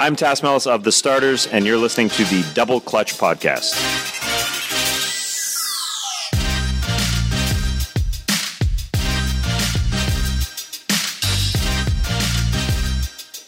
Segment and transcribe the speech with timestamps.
[0.00, 3.74] I'm Tas Melas of The Starters, and you're listening to the Double Clutch Podcast.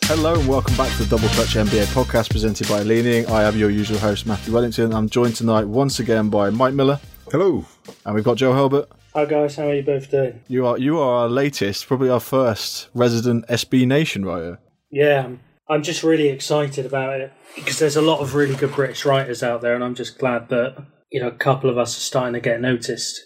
[0.04, 3.26] Hello and welcome back to the Double Clutch NBA podcast presented by Leaning.
[3.28, 4.92] I am your usual host, Matthew Wellington.
[4.92, 7.00] I'm joined tonight once again by Mike Miller.
[7.30, 7.64] Hello.
[8.04, 8.90] And we've got Joe Hulbert.
[9.14, 10.40] Hi guys, how are you both doing?
[10.48, 14.58] You are you are our latest, probably our first resident SB Nation writer.
[14.90, 15.40] Yeah, I'm
[15.80, 19.62] just really excited about it because there's a lot of really good British writers out
[19.62, 20.76] there, and I'm just glad that
[21.10, 23.18] you know a couple of us are starting to get noticed,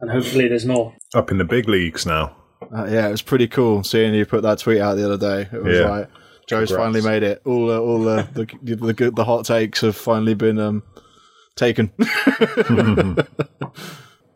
[0.00, 0.96] and hopefully there's more.
[1.14, 2.34] Up in the big leagues now.
[2.74, 5.48] Uh, yeah, it was pretty cool seeing you put that tweet out the other day.
[5.56, 5.88] It was Yeah.
[5.90, 6.08] like
[6.48, 6.72] Joe's Congrats.
[6.72, 7.42] finally made it.
[7.44, 10.82] All uh, all uh, the, the the good the hot takes have finally been um
[11.56, 11.92] taken.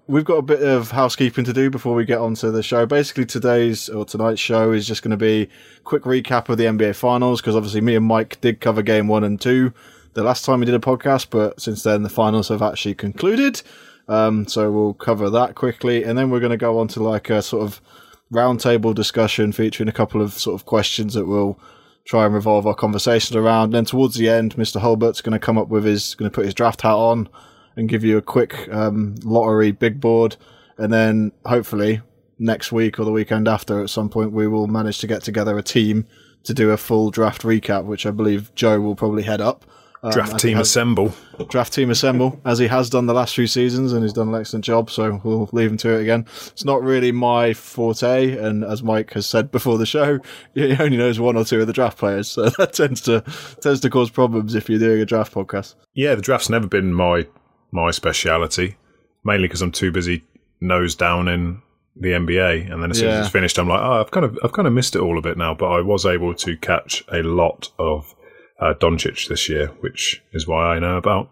[0.08, 2.86] We've got a bit of housekeeping to do before we get on to the show.
[2.86, 6.64] Basically, today's or tonight's show is just going to be a quick recap of the
[6.64, 9.72] NBA Finals because obviously me and Mike did cover Game One and Two
[10.14, 13.62] the last time we did a podcast, but since then the finals have actually concluded.
[14.06, 17.28] Um, so we'll cover that quickly, and then we're going to go on to like
[17.28, 17.80] a sort of
[18.32, 21.58] roundtable discussion featuring a couple of sort of questions that we'll
[22.04, 23.72] try and revolve our conversation around.
[23.72, 24.80] Then towards the end, Mr.
[24.80, 27.28] Hulbert's going to come up with his, going to put his draft hat on
[27.76, 30.36] and give you a quick um, lottery big board,
[30.78, 32.00] and then hopefully
[32.38, 35.56] next week or the weekend after, at some point, we will manage to get together
[35.58, 36.06] a team
[36.44, 39.64] to do a full draft recap, which I believe Joe will probably head up.
[40.02, 41.14] Um, Draft team has- assemble.
[41.48, 44.34] draft team assemble as he has done the last few seasons and he's done an
[44.38, 48.62] excellent job so we'll leave him to it again it's not really my forte and
[48.64, 50.18] as mike has said before the show
[50.54, 53.22] he only knows one or two of the draft players so that tends to
[53.60, 56.92] tends to cause problems if you're doing a draft podcast Yeah, the draft's never been
[56.94, 57.26] my
[57.72, 58.76] my speciality,
[59.24, 60.24] mainly because I'm too busy
[60.60, 61.62] nose down in
[61.98, 63.14] the NBA, and then as soon Yeah.
[63.20, 65.18] as it's finished, I'm like, oh, I've kind of I've kind of missed it all
[65.18, 65.54] a bit now.
[65.54, 68.14] But I was able to catch a lot of
[68.60, 71.30] uh, Doncic this year, which is why I know about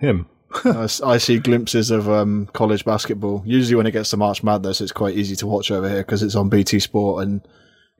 [0.00, 0.26] him.
[0.64, 4.92] I see glimpses of um, college basketball usually when it gets to march madness it's
[4.92, 7.46] quite easy to watch over here because it's on bt sport and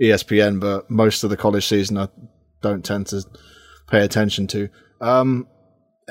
[0.00, 2.08] espn but most of the college season i
[2.62, 3.22] don't tend to
[3.88, 4.68] pay attention to
[5.00, 5.48] um,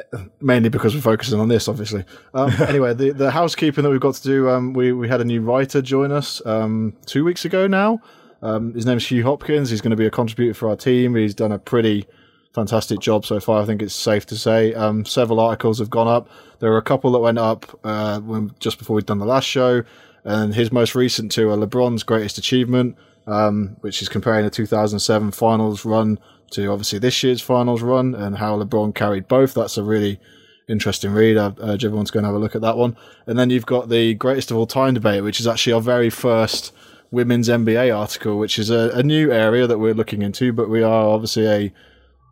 [0.42, 2.04] mainly because we're focusing on this, obviously.
[2.34, 5.26] Um, anyway, the, the housekeeping that we've got to do, um, we, we had a
[5.26, 8.02] new writer join us um, two weeks ago now.
[8.42, 9.70] Um, his name's Hugh Hopkins.
[9.70, 11.16] He's going to be a contributor for our team.
[11.16, 12.08] He's done a pretty
[12.54, 13.62] fantastic job so far.
[13.62, 14.74] I think it's safe to say.
[14.74, 16.30] Um, several articles have gone up.
[16.60, 19.46] There were a couple that went up uh, when, just before we'd done the last
[19.46, 19.84] show.
[20.24, 22.98] And his most recent two are LeBron's greatest achievement,
[23.28, 26.20] um, which is comparing the 2007 finals run
[26.52, 29.54] to obviously this year's finals run and how LeBron carried both.
[29.54, 30.20] That's a really
[30.68, 31.38] interesting read.
[31.38, 32.96] I urge everyone to go and have a look at that one.
[33.28, 36.10] And then you've got the greatest of all time debate, which is actually our very
[36.10, 36.74] first
[37.12, 40.84] women's NBA article, which is a, a new area that we're looking into, but we
[40.84, 41.74] are obviously a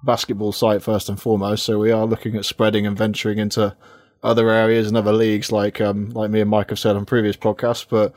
[0.03, 1.63] basketball site first and foremost.
[1.63, 3.75] So we are looking at spreading and venturing into
[4.21, 7.35] other areas and other leagues like um, like me and Mike have said on previous
[7.35, 8.13] podcasts, but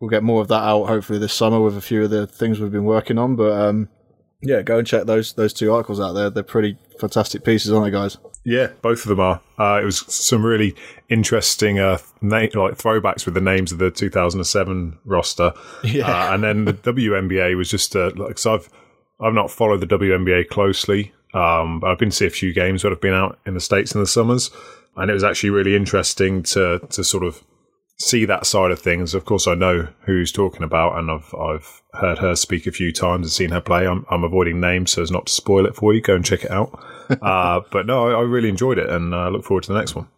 [0.00, 2.60] we'll get more of that out hopefully this summer with a few of the things
[2.60, 3.36] we've been working on.
[3.36, 3.88] But um,
[4.42, 6.30] yeah, go and check those those two articles out there.
[6.30, 8.18] They're pretty fantastic pieces, aren't they, guys?
[8.44, 9.40] Yeah, both of them are.
[9.58, 10.74] Uh, it was some really
[11.10, 15.52] interesting uh, na- like throwbacks with the names of the 2007 roster,
[15.84, 16.06] Yeah.
[16.30, 18.54] uh, and then the WNBA was just uh, like so.
[18.54, 18.68] I've
[19.20, 22.82] I've not followed the WNBA closely, um, but I've been to see a few games
[22.82, 24.50] that have been out in the states in the summers,
[24.96, 27.42] and it was actually really interesting to to sort of
[28.00, 29.14] see that side of things.
[29.14, 32.92] Of course, I know who's talking about, and I've I've heard her speak a few
[32.92, 33.86] times and seen her play.
[33.86, 36.00] I'm, I'm avoiding names so as not to spoil it for you.
[36.00, 36.78] Go and check it out.
[37.22, 39.94] uh, but no, I, I really enjoyed it, and I look forward to the next
[39.94, 40.08] one.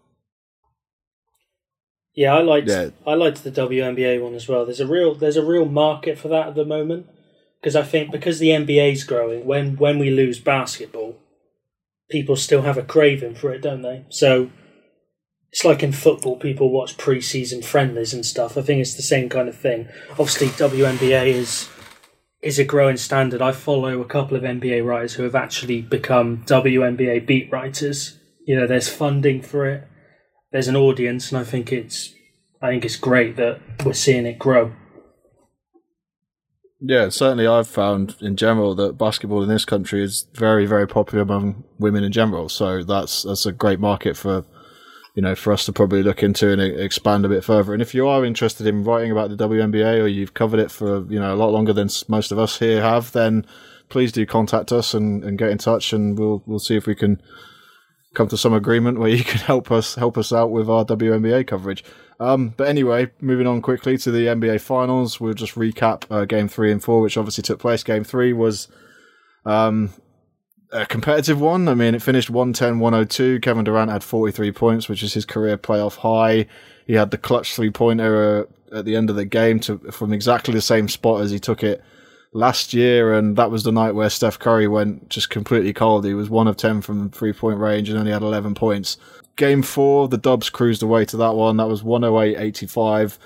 [2.15, 2.91] Yeah, I liked Yeah.
[3.07, 4.65] I liked the WNBA one as well.
[4.65, 7.07] There's a real there's a real market for that at the moment
[7.61, 11.17] because I think because the NBA's growing, when when we lose basketball,
[12.11, 14.05] people still have a craving for it, don't they?
[14.09, 14.51] So
[15.51, 18.57] it's like in football, people watch preseason friendlies and stuff.
[18.57, 19.89] I think it's the same kind of thing.
[20.11, 21.69] Obviously, WNBA is
[22.43, 23.43] is a growing standard.
[23.43, 28.19] I follow a couple of NBA writers who have actually become WNBA beat writers.
[28.47, 29.87] You know, there's funding for it
[30.53, 32.15] there's an audience, and I think it's
[32.63, 34.73] I think it's great that we're seeing it grow.
[36.81, 41.23] Yeah, certainly I've found in general that basketball in this country is very, very popular
[41.23, 42.49] among women in general.
[42.49, 44.45] So that's that's a great market for
[45.15, 47.73] you know for us to probably look into and expand a bit further.
[47.73, 51.05] And if you are interested in writing about the WNBA or you've covered it for
[51.11, 53.47] you know a lot longer than most of us here have, then
[53.89, 56.95] please do contact us and, and get in touch, and we'll we'll see if we
[56.95, 57.21] can
[58.15, 61.47] come to some agreement where you can help us help us out with our WNBA
[61.47, 61.85] coverage.
[62.19, 66.49] Um, but anyway, moving on quickly to the NBA Finals, we'll just recap uh, Game
[66.49, 67.83] Three and Four, which obviously took place.
[67.83, 68.69] Game Three was
[69.47, 69.91] um,
[70.73, 71.69] a competitive one.
[71.69, 73.41] I mean, it finished 110 102.
[73.41, 76.47] Kevin Durant had 43 points, which is his career playoff high.
[76.87, 80.13] He had the clutch three pointer uh, at the end of the game to, from
[80.13, 81.83] exactly the same spot as he took it
[82.33, 83.13] last year.
[83.15, 86.05] And that was the night where Steph Curry went just completely cold.
[86.05, 88.97] He was one of 10 from three point range and only had 11 points.
[89.37, 91.57] Game four, the Dubs cruised away to that one.
[91.57, 93.19] That was 108 85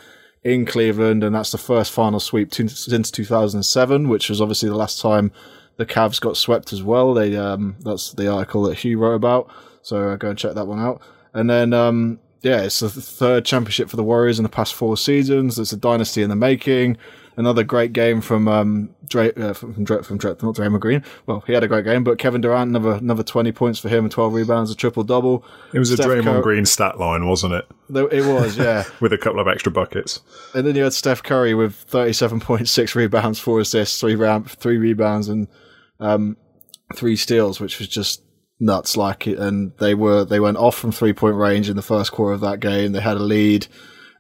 [0.45, 1.25] in Cleveland.
[1.25, 5.33] And that's the first final sweep t- since 2007, which was obviously the last time
[5.77, 7.15] the Cavs got swept as well.
[7.15, 9.51] They um, that's the article that Hugh wrote about.
[9.83, 11.03] So uh, go and check that one out.
[11.33, 14.97] And then um, yeah, it's the third championship for the Warriors in the past four
[14.97, 15.59] seasons.
[15.59, 16.99] It's a dynasty in the making.
[17.37, 21.03] Another great game from um, Dre, uh, from Dre, from Dre, not Draymond Green.
[21.27, 24.05] Well, he had a great game, but Kevin Durant another another twenty points for him
[24.05, 25.45] and twelve rebounds, a triple double.
[25.73, 27.67] It was Steph a Draymond Cur- Green stat line, wasn't it?
[27.93, 30.21] It was, yeah, with a couple of extra buckets.
[30.55, 34.49] And then you had Steph Curry with thirty-seven point six rebounds, four assists, three round,
[34.49, 35.49] three rebounds, and
[36.01, 36.37] um,
[36.95, 38.23] three steals, which was just
[38.61, 38.97] nuts.
[38.97, 42.35] Like, and they were they went off from three point range in the first quarter
[42.35, 42.93] of that game.
[42.93, 43.67] They had a lead,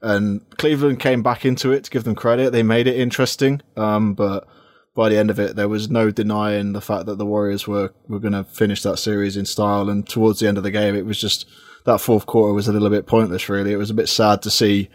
[0.02, 2.50] and Cleveland came back into it to give them credit.
[2.50, 4.46] They made it interesting, um, but
[4.94, 7.92] by the end of it, there was no denying the fact that the Warriors were
[8.08, 9.88] were going to finish that series in style.
[9.88, 11.48] And towards the end of the game, it was just
[11.84, 13.48] that fourth quarter was a little bit pointless.
[13.48, 14.88] Really, it was a bit sad to see.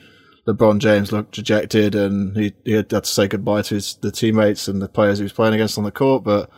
[0.47, 4.67] LeBron James look dejected, and he, he had to say goodbye to his the teammates
[4.67, 6.23] and the players he was playing against on the court.
[6.23, 6.49] But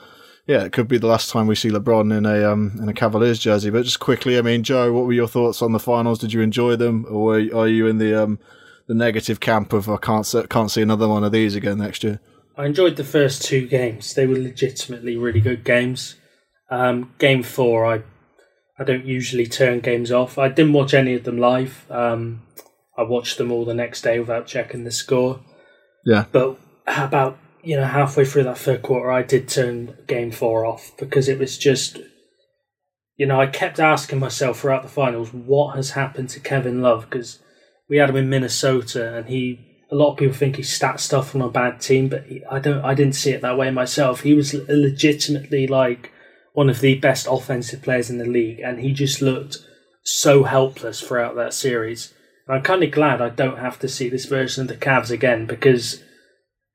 [0.51, 2.93] yeah, it could be the last time we see LeBron in a um in a
[2.93, 3.69] Cavaliers jersey.
[3.69, 6.19] But just quickly, I mean, Joe, what were your thoughts on the finals?
[6.19, 8.37] Did you enjoy them, or are you in the um
[8.87, 12.19] the negative camp of I can't can't see another one of these again next year?
[12.57, 14.13] I enjoyed the first two games.
[14.13, 16.15] They were legitimately really good games.
[16.69, 18.03] Um, game four, I
[18.77, 20.37] I don't usually turn games off.
[20.37, 21.85] I didn't watch any of them live.
[21.89, 22.41] Um,
[22.97, 25.39] I watched them all the next day without checking the score.
[26.05, 26.25] Yeah.
[26.29, 26.57] But
[26.87, 30.91] how about you know, halfway through that third quarter, I did turn game four off
[30.97, 31.99] because it was just,
[33.17, 37.09] you know, I kept asking myself throughout the finals, what has happened to Kevin Love?
[37.09, 37.39] Because
[37.87, 41.35] we had him in Minnesota, and he, a lot of people think he stat stuff
[41.35, 44.21] on a bad team, but he, I don't, I didn't see it that way myself.
[44.21, 46.11] He was legitimately like
[46.53, 49.57] one of the best offensive players in the league, and he just looked
[50.03, 52.13] so helpless throughout that series.
[52.47, 55.11] And I'm kind of glad I don't have to see this version of the Cavs
[55.11, 56.03] again because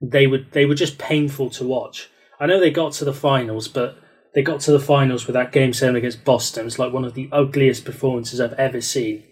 [0.00, 2.10] they would they were just painful to watch.
[2.38, 3.98] I know they got to the finals, but
[4.34, 6.66] they got to the finals with that game seven against Boston.
[6.66, 9.25] It's like one of the ugliest performances I've ever seen.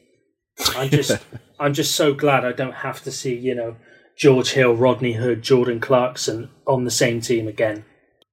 [0.76, 1.22] I'm just
[1.60, 3.76] I'm just so glad I don't have to see, you know,
[4.16, 7.84] George Hill, Rodney Hood, Jordan Clarkson on the same team again.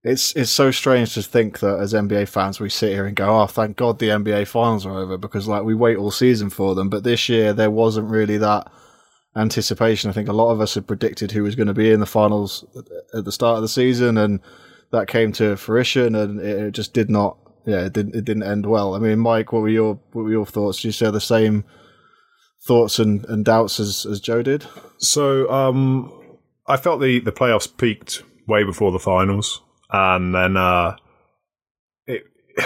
[0.04, 3.42] It's it's so strange to think that as NBA fans we sit here and go,
[3.42, 6.74] "Oh, thank God the NBA finals are over," because like we wait all season for
[6.74, 6.90] them.
[6.90, 8.72] But this year there wasn't really that
[9.36, 10.10] anticipation.
[10.10, 12.06] I think a lot of us had predicted who was going to be in the
[12.06, 12.66] finals
[13.14, 14.40] at the start of the season, and
[14.92, 17.38] that came to fruition, and it just did not.
[17.66, 18.16] Yeah, it didn't.
[18.16, 18.96] It didn't end well.
[18.96, 20.78] I mean, Mike, what were your what were your thoughts?
[20.78, 21.64] Did you share the same
[22.66, 24.66] thoughts and, and doubts as as Joe did?
[24.98, 26.12] So, um,
[26.68, 29.62] I felt the the playoffs peaked way before the finals,
[29.92, 30.96] and then uh,
[32.06, 32.24] it.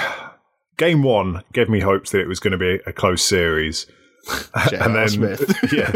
[0.78, 3.88] Game one gave me hopes that it was going to be a close series
[4.72, 5.38] and then
[5.72, 5.92] yeah,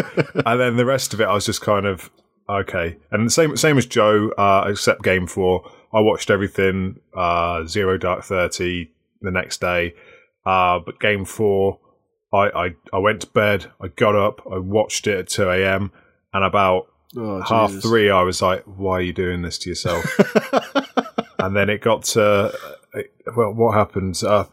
[0.46, 2.10] and then the rest of it, I was just kind of
[2.50, 2.98] okay.
[3.12, 7.98] And the same same as Joe, uh, except game four, I watched everything uh, zero
[7.98, 8.92] dark thirty
[9.22, 9.96] the next day.
[10.46, 11.80] Uh, but game four,
[12.34, 13.72] I, I I went to bed.
[13.82, 14.42] I got up.
[14.52, 15.92] I watched it at two a.m.
[16.34, 16.88] and about
[17.18, 17.84] oh, half Jesus.
[17.84, 20.06] three, I was like, "Why are you doing this to yourself?"
[21.40, 22.54] and then it got to
[23.36, 24.22] well, what happened?
[24.24, 24.46] Uh,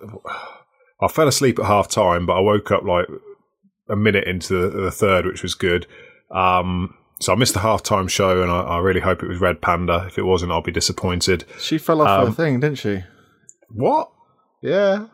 [1.00, 3.06] I fell asleep at half time, but I woke up like
[3.88, 5.86] a minute into the, the third, which was good.
[6.30, 9.62] Um, so I missed the halftime show, and I, I, really hope it was Red
[9.62, 10.04] Panda.
[10.06, 11.44] If it wasn't, I'll be disappointed.
[11.58, 13.04] She fell off um, her thing, didn't she?
[13.68, 14.10] What?
[14.60, 15.06] Yeah.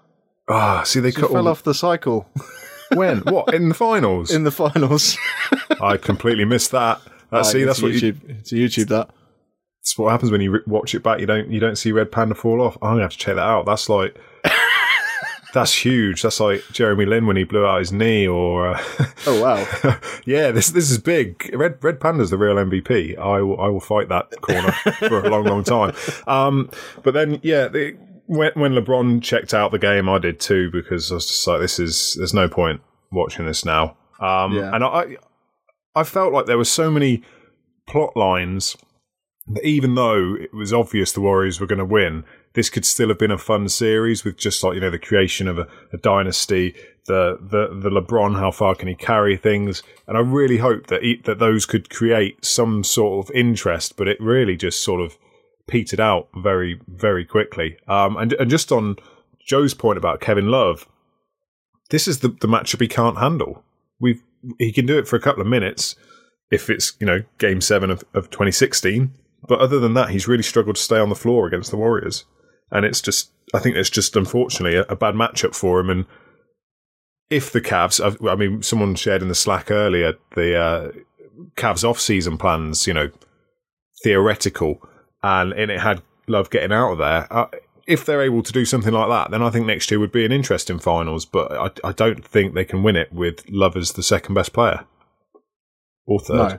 [0.48, 1.48] Ah, see, they she fell all...
[1.48, 2.28] off the cycle.
[2.94, 3.18] when?
[3.20, 3.54] What?
[3.54, 4.32] In the finals?
[4.32, 5.16] In the finals.
[5.80, 7.00] I completely missed that.
[7.30, 8.28] Uh, see, that's what YouTube.
[8.28, 8.36] You...
[8.40, 9.10] It's YouTube that.
[9.80, 11.20] That's what happens when you re- watch it back.
[11.20, 12.76] You don't you don't see Red Panda fall off.
[12.82, 13.66] I'm gonna have to check that out.
[13.66, 14.16] That's like
[15.52, 16.22] that's huge.
[16.22, 18.82] That's like Jeremy Lin when he blew out his knee, or uh,
[19.26, 21.50] oh wow, yeah, this this is big.
[21.54, 23.18] Red Red Panda's the real MVP.
[23.18, 25.94] I will I will fight that corner for a long long time.
[26.26, 26.70] Um,
[27.02, 31.10] but then yeah, the, when when LeBron checked out the game, I did too because
[31.10, 32.80] I was just like, this is there's no point
[33.10, 33.96] watching this now.
[34.20, 34.74] Um, yeah.
[34.74, 35.16] and I
[35.94, 37.22] I felt like there were so many
[37.86, 38.76] plot lines
[39.48, 43.08] that even though it was obvious the Warriors were going to win, this could still
[43.08, 45.96] have been a fun series with just like you know the creation of a, a
[45.96, 46.74] dynasty,
[47.06, 51.02] the the the LeBron, how far can he carry things, and I really hope that
[51.02, 53.96] he, that those could create some sort of interest.
[53.96, 55.16] But it really just sort of
[55.66, 57.76] petered out very, very quickly.
[57.88, 58.96] Um, and and just on
[59.44, 60.86] Joe's point about Kevin Love,
[61.90, 63.64] this is the the matchup he can't handle.
[64.00, 64.22] We've
[64.58, 65.96] he can do it for a couple of minutes
[66.50, 69.12] if it's you know Game Seven of, of 2016,
[69.48, 72.24] but other than that, he's really struggled to stay on the floor against the Warriors,
[72.72, 75.90] and it's just I think it's just unfortunately a, a bad matchup for him.
[75.90, 76.06] And
[77.30, 80.92] if the Cavs, I, I mean, someone shared in the Slack earlier the uh,
[81.56, 83.10] Cavs off-season plans, you know,
[84.02, 84.82] theoretical,
[85.22, 87.26] and, and it had Love getting out of there.
[87.32, 87.46] Uh,
[87.86, 90.24] if they're able to do something like that, then I think next year would be
[90.24, 91.24] an interesting finals.
[91.24, 94.52] But I, I don't think they can win it with Love as the second best
[94.52, 94.84] player
[96.06, 96.36] or third.
[96.36, 96.58] No.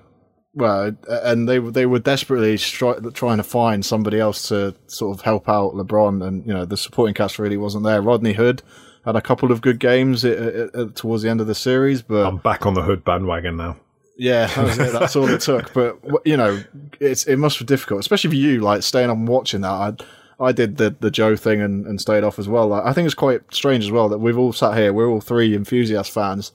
[0.56, 5.24] Well, and they they were desperately stri- trying to find somebody else to sort of
[5.24, 8.02] help out LeBron, and you know the supporting cast really wasn't there.
[8.02, 8.62] Rodney Hood
[9.04, 12.02] had a couple of good games at, at, at, towards the end of the series,
[12.02, 13.78] but I'm back on the Hood bandwagon now.
[14.16, 15.74] Yeah, that that's all it took.
[15.74, 16.64] But you know,
[17.00, 19.72] it's it must be difficult, especially for you, like staying up and watching that.
[19.72, 19.94] I
[20.40, 22.68] I did the the Joe thing and, and stayed off as well.
[22.68, 24.94] Like, I think it's quite strange as well that we've all sat here.
[24.94, 26.52] We're all three enthusiast fans,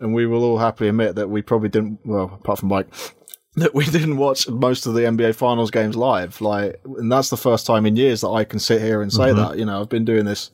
[0.00, 2.00] and we will all happily admit that we probably didn't.
[2.04, 2.86] Well, apart from Mike,
[3.56, 6.40] that we didn't watch most of the NBA Finals games live.
[6.40, 9.28] Like, and that's the first time in years that I can sit here and say
[9.28, 9.38] mm-hmm.
[9.38, 9.58] that.
[9.58, 10.50] You know, I've been doing this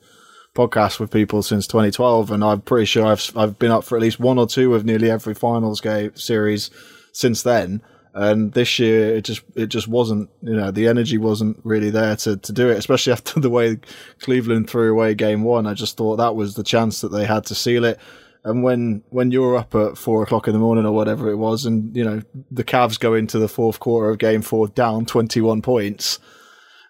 [0.55, 4.01] podcast with people since 2012, and I'm pretty sure I've I've been up for at
[4.01, 6.69] least one or two of nearly every finals game series
[7.11, 7.81] since then.
[8.13, 12.15] And this year, it just it just wasn't you know the energy wasn't really there
[12.17, 13.79] to to do it, especially after the way
[14.19, 15.65] Cleveland threw away Game One.
[15.65, 17.99] I just thought that was the chance that they had to seal it.
[18.43, 21.65] And when when you're up at four o'clock in the morning or whatever it was,
[21.65, 25.61] and you know the Cavs go into the fourth quarter of Game Four down 21
[25.61, 26.19] points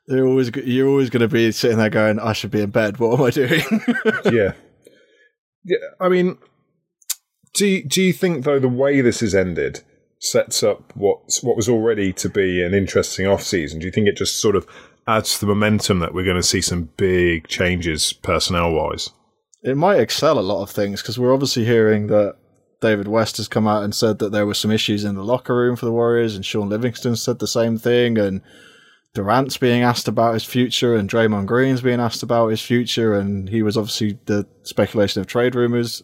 [0.07, 2.99] they're always you're always going to be sitting there going, "I should be in bed.
[2.99, 3.63] What am I doing?"
[4.25, 4.53] yeah,
[5.63, 5.77] yeah.
[5.99, 6.37] I mean,
[7.53, 9.81] do you, do you think though the way this has ended
[10.19, 13.79] sets up what what was already to be an interesting off season?
[13.79, 14.67] Do you think it just sort of
[15.07, 19.11] adds to the momentum that we're going to see some big changes personnel wise?
[19.63, 22.35] It might excel a lot of things because we're obviously hearing that
[22.81, 25.55] David West has come out and said that there were some issues in the locker
[25.55, 28.41] room for the Warriors, and Shaun Livingston said the same thing, and
[29.13, 33.49] Durant's being asked about his future and Draymond Green's being asked about his future, and
[33.49, 36.01] he was obviously the speculation of trade rumors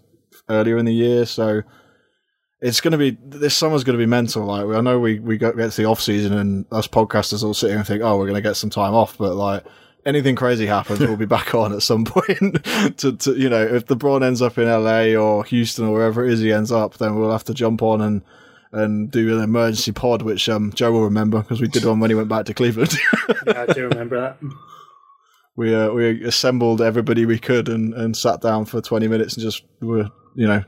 [0.50, 1.26] earlier in the year.
[1.26, 1.64] So
[2.60, 4.46] it's going to be this summer's going to be mental.
[4.46, 7.70] Like I know we we get to the off season and us podcasters all sit
[7.70, 9.64] here and think, oh, we're going to get some time off, but like
[10.08, 12.64] anything crazy happens, we'll be back on at some point.
[12.98, 16.26] to, to you know, if the LeBron ends up in LA or Houston or wherever
[16.26, 18.22] it is he ends up, then we'll have to jump on and
[18.72, 22.10] and do an emergency pod, which um, Joe will remember because we did one when
[22.10, 22.94] he went back to Cleveland.
[23.48, 24.38] yeah, I do remember that.
[25.56, 29.44] We uh, we assembled everybody we could and, and sat down for twenty minutes and
[29.44, 30.64] just were you know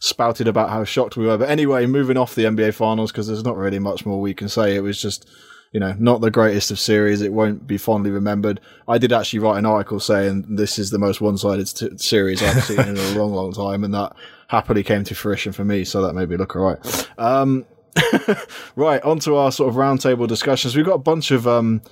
[0.00, 1.38] spouted about how shocked we were.
[1.38, 4.48] But anyway, moving off the NBA Finals because there's not really much more we can
[4.48, 4.74] say.
[4.74, 5.28] It was just
[5.72, 7.20] you know, not the greatest of series.
[7.20, 8.60] It won't be fondly remembered.
[8.86, 12.64] I did actually write an article saying this is the most one-sided t- series I've
[12.64, 14.14] seen in a long, long time, and that
[14.48, 15.84] happily came to fruition for me.
[15.84, 17.08] So that made me look alright.
[17.18, 17.66] Um,
[18.76, 20.74] right, on to our sort of roundtable discussions.
[20.74, 21.82] We've got a bunch of um,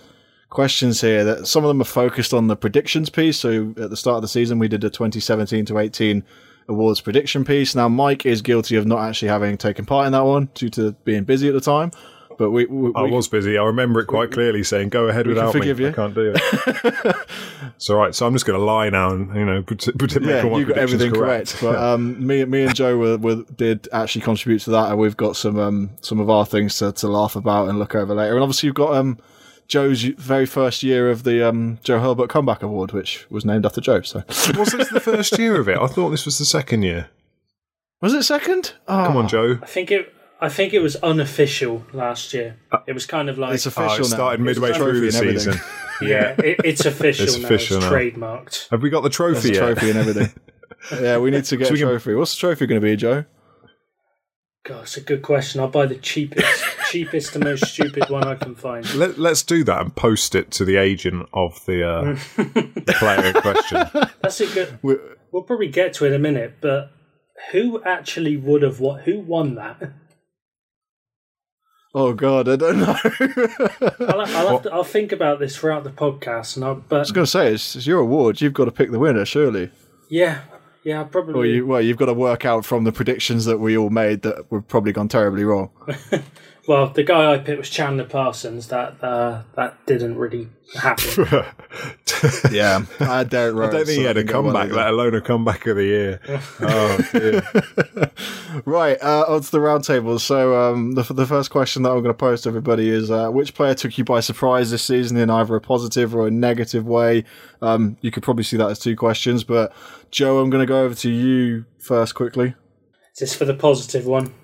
[0.48, 3.38] questions here that some of them are focused on the predictions piece.
[3.38, 6.24] So at the start of the season, we did a 2017 to 18
[6.68, 7.74] awards prediction piece.
[7.74, 10.92] Now, Mike is guilty of not actually having taken part in that one due to
[11.04, 11.90] being busy at the time.
[12.38, 13.56] But we, we I was busy.
[13.56, 15.66] I remember it quite clearly, saying, "Go ahead without me.
[15.66, 15.88] You.
[15.88, 16.42] I can't do it."
[17.76, 18.14] it's all right.
[18.14, 20.76] So I'm just going to lie now and you know put, put, yeah, you got
[20.76, 21.56] everything correct.
[21.56, 21.62] correct.
[21.62, 25.16] But um, me, me and Joe were, were, did actually contribute to that, and we've
[25.16, 28.34] got some um, some of our things to, to laugh about and look over later.
[28.34, 29.18] And obviously, you've got um,
[29.68, 33.80] Joe's very first year of the um, Joe Hulbert Comeback Award, which was named after
[33.80, 34.02] Joe.
[34.02, 35.78] So was this the first year of it?
[35.78, 37.08] I thought this was the second year.
[38.00, 38.74] Was it second?
[38.86, 39.06] Oh.
[39.06, 39.58] Come on, Joe.
[39.62, 40.12] I think it.
[40.40, 42.58] I think it was unofficial last year.
[42.70, 43.90] Uh, it was kind of like it's official.
[43.90, 44.46] Oh, it started now.
[44.46, 45.54] midway through the season.
[46.02, 47.24] yeah, it, it's official.
[47.24, 47.46] It's now.
[47.46, 47.76] official.
[47.78, 47.92] It's now.
[47.92, 48.68] trademarked.
[48.70, 49.52] Have we got the trophy?
[49.52, 49.58] Yet?
[49.58, 50.32] trophy and everything.
[51.02, 52.10] yeah, we need to get so a trophy.
[52.10, 52.18] Can...
[52.18, 53.24] What's the trophy going to be, Joe?
[54.64, 55.60] God, it's a good question.
[55.60, 58.92] I'll buy the cheapest, cheapest and most stupid one I can find.
[58.94, 62.02] Let, us do that and post it to the agent of the, uh,
[62.36, 63.88] the player in question.
[64.22, 64.78] That's a good.
[64.82, 66.90] We're, we'll probably get to it in a minute, but
[67.52, 69.02] who actually would have what?
[69.02, 69.92] Who won that?
[71.96, 72.94] Oh God, I don't know.
[74.06, 77.10] I'll, I'll, to, I'll, think about this throughout the podcast, and I'll, but I was
[77.10, 78.42] going to say it's, it's, your award.
[78.42, 79.70] You've got to pick the winner, surely.
[80.10, 80.42] Yeah,
[80.84, 81.32] yeah, probably.
[81.32, 84.20] Well, you, well, you've got to work out from the predictions that we all made
[84.22, 85.70] that we've probably gone terribly wrong.
[86.66, 88.68] Well, the guy I picked was Chandler Parsons.
[88.68, 91.26] That uh, that didn't really happen.
[92.50, 93.68] yeah, I had Derrick Rose.
[93.72, 95.66] I don't think so he had a didn't go well comeback, let alone a comeback
[95.66, 96.20] of the year.
[96.60, 98.12] oh, dear.
[98.64, 100.18] Right, uh, on to the roundtable.
[100.18, 103.30] So, um, the, the first question that I'm going to pose to everybody is uh,
[103.30, 106.84] which player took you by surprise this season in either a positive or a negative
[106.86, 107.24] way?
[107.62, 109.72] Um, you could probably see that as two questions, but
[110.10, 112.54] Joe, I'm going to go over to you first quickly.
[113.14, 114.34] Is this for the positive one?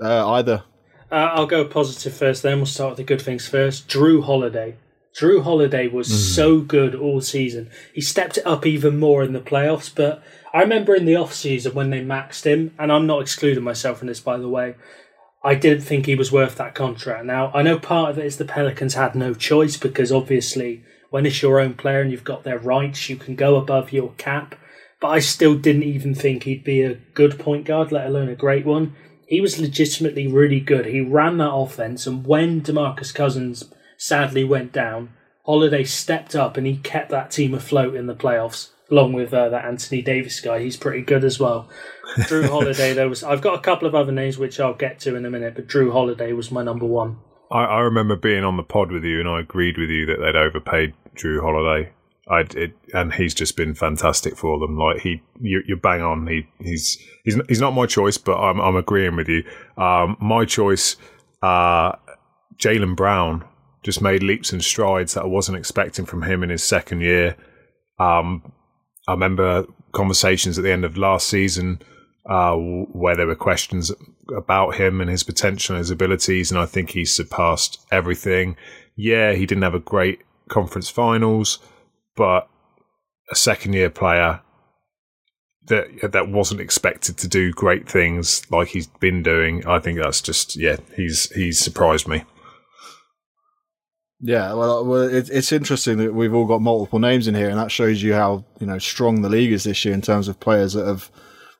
[0.00, 0.64] Uh, either.
[1.12, 3.86] Uh, I'll go positive first, then we'll start with the good things first.
[3.86, 4.76] Jrue Holiday.
[5.14, 7.68] Jrue Holiday was so good all season.
[7.92, 10.22] He stepped it up even more in the playoffs, but
[10.54, 13.98] I remember in the off season when they maxed him, and I'm not excluding myself
[13.98, 14.74] from this by the way.
[15.44, 17.26] I didn't think he was worth that contract.
[17.26, 21.26] Now I know part of it is the Pelicans had no choice because obviously when
[21.26, 24.54] it's your own player and you've got their rights, you can go above your cap.
[24.98, 28.34] But I still didn't even think he'd be a good point guard, let alone a
[28.34, 28.94] great one.
[29.26, 30.86] He was legitimately really good.
[30.86, 33.64] He ran that offense, and when Demarcus Cousins
[33.96, 35.10] sadly went down,
[35.44, 39.48] Holiday stepped up and he kept that team afloat in the playoffs, along with uh,
[39.48, 40.60] that Anthony Davis guy.
[40.60, 41.68] He's pretty good as well.
[42.16, 43.24] Jrue Holiday, there was.
[43.24, 45.66] I've got a couple of other names which I'll get to in a minute, but
[45.66, 47.18] Jrue Holiday was my number one.
[47.50, 50.18] I, I remember being on the pod with you, and I agreed with you that
[50.20, 51.92] they'd overpaid Jrue Holiday.
[52.30, 54.78] It, and he's just been fantastic for them.
[54.78, 56.26] Like he, you, you're bang on.
[56.26, 59.44] He, he's he's he's not my choice, but I'm I'm agreeing with you.
[59.76, 60.96] Um, my choice,
[61.42, 61.92] uh,
[62.56, 63.44] Jaylen Brown,
[63.82, 67.36] just made leaps and strides that I wasn't expecting from him in his second year.
[67.98, 68.52] Um,
[69.08, 71.80] I remember conversations at the end of last season
[72.26, 73.92] uh, where there were questions
[74.36, 78.56] about him and his potential and his abilities, and I think he's surpassed everything.
[78.96, 81.58] Yeah, he didn't have a great conference finals,
[82.16, 82.48] but
[83.30, 84.40] a second year player
[85.66, 89.66] that that wasn't expected to do great things like he's been doing.
[89.66, 92.24] I think that's just yeah, he's he's surprised me.
[94.20, 97.48] Yeah, well, uh, well it, it's interesting that we've all got multiple names in here,
[97.48, 100.28] and that shows you how you know strong the league is this year in terms
[100.28, 101.10] of players that have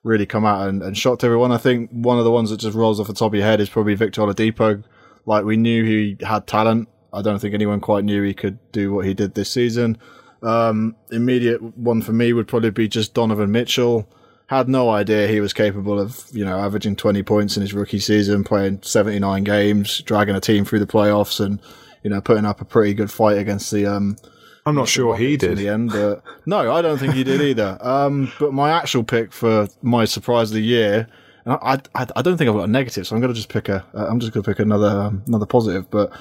[0.04, 1.52] really come out and, and shocked everyone.
[1.52, 3.61] I think one of the ones that just rolls off the top of your head
[3.61, 4.82] is probably Victor Oladipo.
[5.26, 6.88] Like we knew he had talent.
[7.12, 9.99] I don't think anyone quite knew he could do what he did this season.
[10.42, 14.08] Um, immediate one for me would probably be just Donovan Mitchell.
[14.46, 18.00] Had no idea he was capable of, you know, averaging 20 points in his rookie
[18.00, 21.61] season, playing 79 games, dragging a team through the playoffs and,
[22.02, 24.16] you know, putting up a pretty good fight against the, um,
[24.64, 25.90] I'm not sure he did in the end.
[25.90, 27.78] But no, I don't think he did either.
[27.81, 31.09] Um, but my actual pick for my surprise of the year,
[31.44, 33.48] and I, I, I don't think I've got a negative, so I'm going to just
[33.48, 33.85] pick a.
[33.94, 35.90] Uh, I'm just going to pick another um, another positive.
[35.90, 36.12] But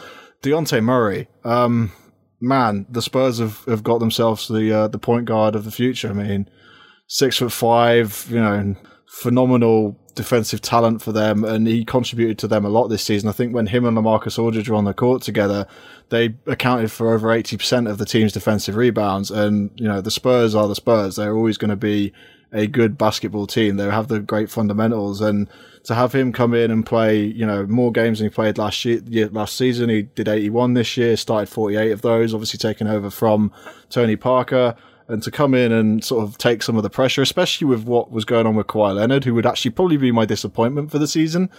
[0.42, 1.92] Dejounte Murray, um,
[2.42, 6.10] man, the Spurs have, have got themselves the uh, the point guard of the future.
[6.10, 6.50] I mean,
[7.08, 8.76] six foot five, you know,
[9.08, 13.30] phenomenal defensive talent for them, and he contributed to them a lot this season.
[13.30, 15.68] I think when him and Lamarcus Aldridge were on the court together,
[16.10, 19.32] they accounted for over eighty percent of the team's defensive rebounds.
[19.32, 22.12] And you know, the Spurs are the Spurs; they're always going to be
[22.52, 23.78] a good basketball team.
[23.78, 25.48] They have the great fundamentals, and
[25.84, 28.86] to have him come in and play, you know, more games than he played last
[28.86, 29.90] year, last season.
[29.90, 33.52] He did 81 this year, started 48 of those, obviously taken over from
[33.90, 34.76] Tony Parker.
[35.08, 38.12] And to come in and sort of take some of the pressure, especially with what
[38.12, 41.08] was going on with Kawhi Leonard, who would actually probably be my disappointment for the
[41.08, 41.50] season,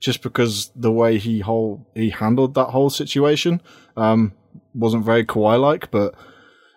[0.00, 3.60] just because the way he whole he handled that whole situation
[3.98, 4.32] um,
[4.74, 5.90] wasn't very Kawhi like.
[5.90, 6.14] But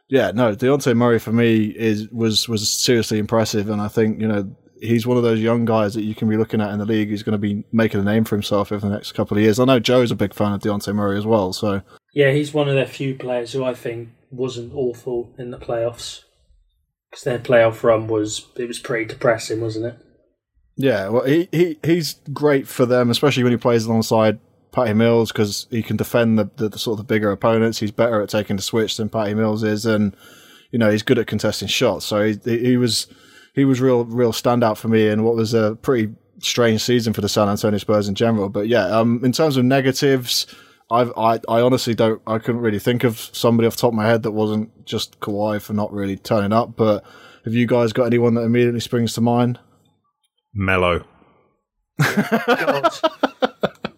[0.10, 4.28] yeah, no, Dejounte Murray for me is was was seriously impressive, and I think you
[4.28, 4.54] know
[4.86, 7.10] he's one of those young guys that you can be looking at in the league
[7.10, 9.60] who's going to be making a name for himself over the next couple of years.
[9.60, 11.82] I know Joe's a big fan of Dejounte Murray as well, so
[12.14, 16.24] Yeah, he's one of their few players who I think wasn't awful in the playoffs
[17.10, 19.98] because their playoff run was it was pretty depressing, wasn't it?
[20.78, 24.40] yeah, well he, he he's great for them, especially when he plays alongside
[24.72, 27.80] Patty Mills because he can defend the, the, the sort of the bigger opponents.
[27.80, 30.16] He's better at taking the switch than Patty Mills is, and
[30.72, 32.06] you know he's good at contesting shots.
[32.06, 33.08] So he he was
[33.56, 37.22] he was real real standout for me in what was a pretty strange season for
[37.22, 38.50] the San Antonio Spurs in general.
[38.50, 40.46] But yeah, um, in terms of negatives,
[40.92, 43.96] I've, I I honestly don't I couldn't really think of somebody off the top of
[43.96, 46.76] my head that wasn't just Kawhi for not really turning up.
[46.76, 47.04] But
[47.46, 49.60] have you guys got anyone that immediately springs to mind?
[50.54, 51.06] Melo.
[52.02, 52.90] God.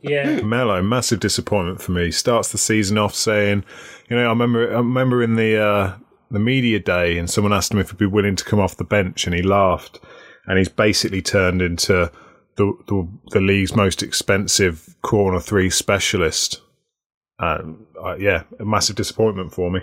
[0.02, 2.12] yeah, Melo, massive disappointment for me.
[2.12, 3.64] Starts the season off saying,
[4.10, 5.98] you know, I remember, I remember in the uh,
[6.32, 8.84] the media day, and someone asked him if he'd be willing to come off the
[8.84, 10.00] bench, and he laughed,
[10.46, 12.12] and he's basically turned into
[12.56, 16.62] the the, the league's most expensive corner three specialist.
[17.40, 19.82] Um, uh, yeah, a massive disappointment for me.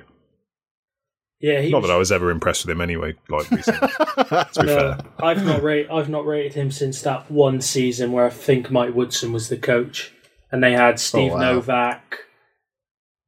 [1.40, 1.60] yeah.
[1.60, 3.14] He Not was, that I was ever impressed with him anyway.
[3.28, 4.98] Like recently, to be no, fair.
[5.22, 8.94] I've not rated I've not rated him since that one season where I think Mike
[8.94, 10.12] Woodson was the coach.
[10.50, 11.52] and they had Steve Oh, wow.
[11.54, 12.18] Novak.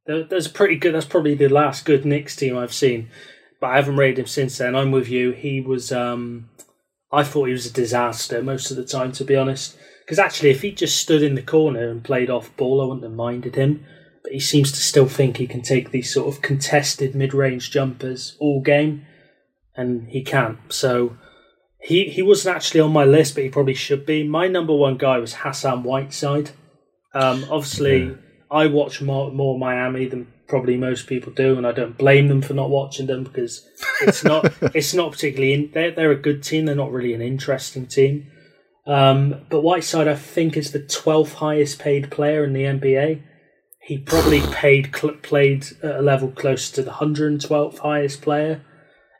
[0.07, 0.93] A pretty good.
[0.93, 3.09] That's probably the last good Knicks team I've seen,
[3.59, 4.75] but I haven't rated him since then.
[4.75, 5.31] I'm with you.
[5.31, 5.91] He was.
[5.91, 6.49] Um,
[7.11, 9.77] I thought he was a disaster most of the time, to be honest.
[10.05, 13.03] Because actually, if he just stood in the corner and played off ball, I wouldn't
[13.03, 13.85] have minded him.
[14.23, 18.37] But he seems to still think he can take these sort of contested mid-range jumpers
[18.39, 19.05] all game,
[19.75, 20.59] and he can't.
[20.71, 21.17] So
[21.81, 24.25] he he wasn't actually on my list, but he probably should be.
[24.25, 26.51] My number one guy was Hassan Whiteside.
[27.13, 28.15] Um, obviously,
[28.49, 32.41] I watch more, more Miami than probably most people do, and I don't blame them
[32.41, 33.67] for not watching them because
[34.01, 36.65] it's not it's not particularly in, they're they're a good team.
[36.65, 38.31] They're not really an interesting team.
[38.85, 43.21] Um, but Whiteside, I think, is the twelfth highest paid player in the NBA.
[43.81, 48.21] He probably paid cl- played at a level close to the hundred and twelfth highest
[48.21, 48.63] player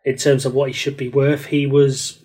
[0.06, 1.48] in terms of what he should be worth.
[1.48, 2.24] He was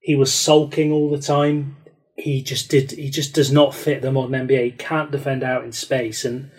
[0.00, 1.76] he was sulking all the time.
[2.16, 2.92] He just did.
[2.92, 4.64] He just does not fit the modern NBA.
[4.64, 6.24] He can't defend out in space.
[6.24, 6.50] And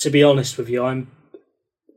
[0.00, 1.10] to be honest with you, I'm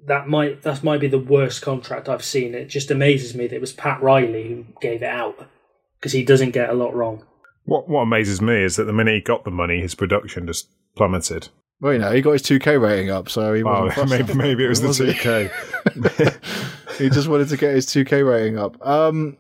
[0.06, 2.56] that might that might be the worst contract I've seen.
[2.56, 5.48] It just amazes me that it was Pat Riley who gave it out
[6.00, 7.26] because he doesn't get a lot wrong.
[7.66, 10.70] What what amazes me is that the minute he got the money, his production just
[10.96, 11.50] plummeted.
[11.80, 14.34] Well, you know, he got his 2K rating up, so he Oh, wasn't fussed maybe,
[14.34, 16.92] maybe it was the 2K.
[16.98, 18.84] he just wanted to get his 2K rating up.
[18.86, 19.38] Um,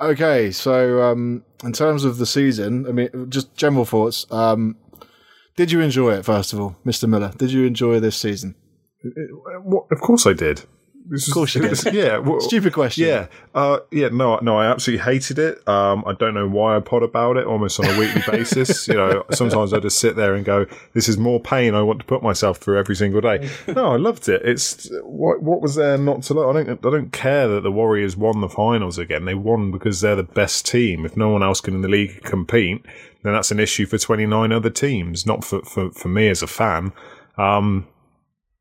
[0.00, 4.26] okay, so um, in terms of the season, I mean, just general thoughts.
[4.30, 4.76] Um,
[5.56, 7.08] did you enjoy it, first of all, Mr.
[7.08, 7.32] Miller?
[7.36, 8.54] Did you enjoy this season?
[9.90, 10.62] Of course I did.
[11.10, 11.92] This Of course you is- did.
[12.00, 12.18] Yeah.
[12.18, 13.06] well, Stupid question.
[13.08, 15.68] Yeah, uh, yeah, no, no, I absolutely hated it.
[15.68, 18.86] Um, I don't know why I pod about it almost on a weekly basis.
[18.86, 21.98] You know, sometimes I just sit there and go, "This is more pain I want
[21.98, 24.42] to put myself through every single day." No, I loved it.
[24.44, 26.54] It's what what was there not to love?
[26.56, 29.24] I don't I don't care that the Warriors won the finals again.
[29.24, 31.04] They won because they're the best team.
[31.04, 32.86] If no one else can in the league compete,
[33.24, 36.40] then that's an issue for twenty nine other teams, not for for, for me as
[36.40, 36.92] a fan.
[37.36, 37.88] Um,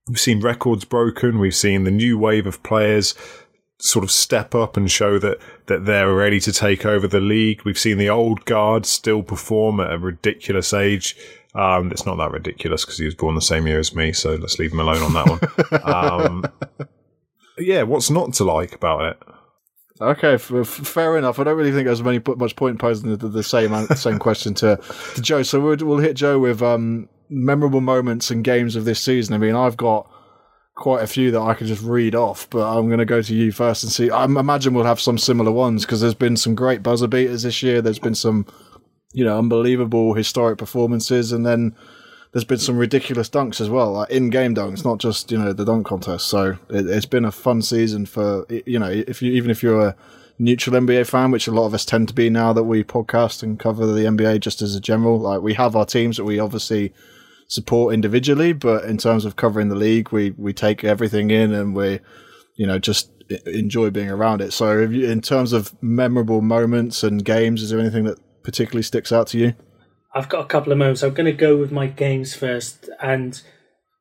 [0.10, 1.40] We've seen records broken.
[1.40, 3.14] We've seen the new wave of players
[3.78, 7.62] sort of step up and show that, that they're ready to take over the league.
[7.64, 11.16] We've seen the old guard still perform at a ridiculous age.
[11.56, 14.36] Um, it's not that ridiculous because he was born the same year as me, so
[14.36, 15.94] let's leave him alone on that one.
[15.94, 16.88] um,
[17.58, 19.24] yeah, what's not to like about it?
[20.02, 21.40] Okay, f- fair enough.
[21.40, 24.54] I don't really think there's many much point posing the, the same an- same question
[24.56, 24.80] to
[25.16, 25.44] to Joe.
[25.44, 29.34] So we'll, we'll hit Joe with um, memorable moments and games of this season.
[29.36, 30.10] I mean, I've got
[30.76, 33.36] quite a few that I could just read off, but I'm going to go to
[33.36, 34.10] you first and see.
[34.10, 37.62] I imagine we'll have some similar ones because there's been some great buzzer beaters this
[37.62, 37.82] year.
[37.82, 38.46] There's been some,
[39.14, 41.76] you know, unbelievable historic performances, and then
[42.32, 45.66] there's been some ridiculous dunks as well, like in-game dunks, not just you know the
[45.66, 46.28] dunk contest.
[46.28, 49.88] So it, it's been a fun season for you know if you even if you're
[49.88, 49.96] a
[50.38, 53.44] neutral NBA fan, which a lot of us tend to be now that we podcast
[53.44, 55.20] and cover the NBA just as a general.
[55.20, 56.94] Like we have our teams that we obviously
[57.50, 61.76] support individually, but in terms of covering the league, we we take everything in and
[61.76, 62.00] we
[62.56, 63.12] you know just
[63.46, 64.54] enjoy being around it.
[64.54, 68.84] So if you, in terms of memorable moments and games, is there anything that particularly
[68.84, 69.54] sticks out to you?
[70.16, 71.04] I've got a couple of moments.
[71.04, 73.40] I'm going to go with my games first, and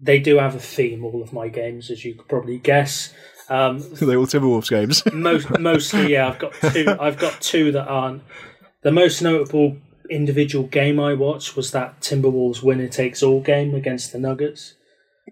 [0.00, 1.04] they do have a theme.
[1.04, 3.12] All of my games, as you could probably guess.
[3.50, 5.02] Um, they all Timberwolves games.
[5.12, 6.28] most mostly, yeah.
[6.28, 6.96] I've got two.
[7.00, 8.22] I've got two that aren't.
[8.82, 9.76] The most notable
[10.11, 14.75] individual game I watched was that Timberwolves winner takes all game against the Nuggets.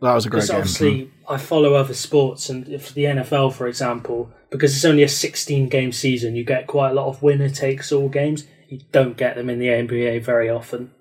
[0.01, 0.57] that was a great game.
[0.57, 0.89] Because game.
[0.89, 5.09] obviously, I follow other sports, and if the NFL, for example, because it's only a
[5.09, 8.45] 16 game season, you get quite a lot of winner takes all games.
[8.69, 10.93] You don't get them in the NBA very often.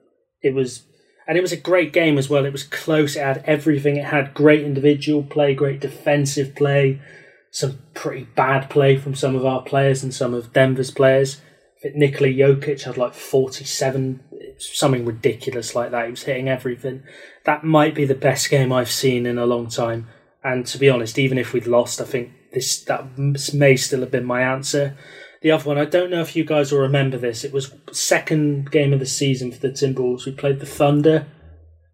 [0.42, 0.84] It was,
[1.28, 2.46] and it was a great game as well.
[2.46, 3.16] It was close.
[3.16, 3.98] It had everything.
[3.98, 7.02] It had great individual play, great defensive play,
[7.52, 11.42] some pretty bad play from some of our players and some of Denver's players.
[11.94, 16.06] Nikola Jokic had like 47, something ridiculous like that.
[16.06, 17.04] He was hitting everything.
[17.44, 20.08] That might be the best game I've seen in a long time.
[20.44, 23.18] And to be honest, even if we'd lost, I think this that
[23.54, 24.98] may still have been my answer.
[25.42, 27.44] The other one, I don't know if you guys will remember this.
[27.44, 30.26] It was second game of the season for the Timberwolves.
[30.26, 31.28] We played the Thunder.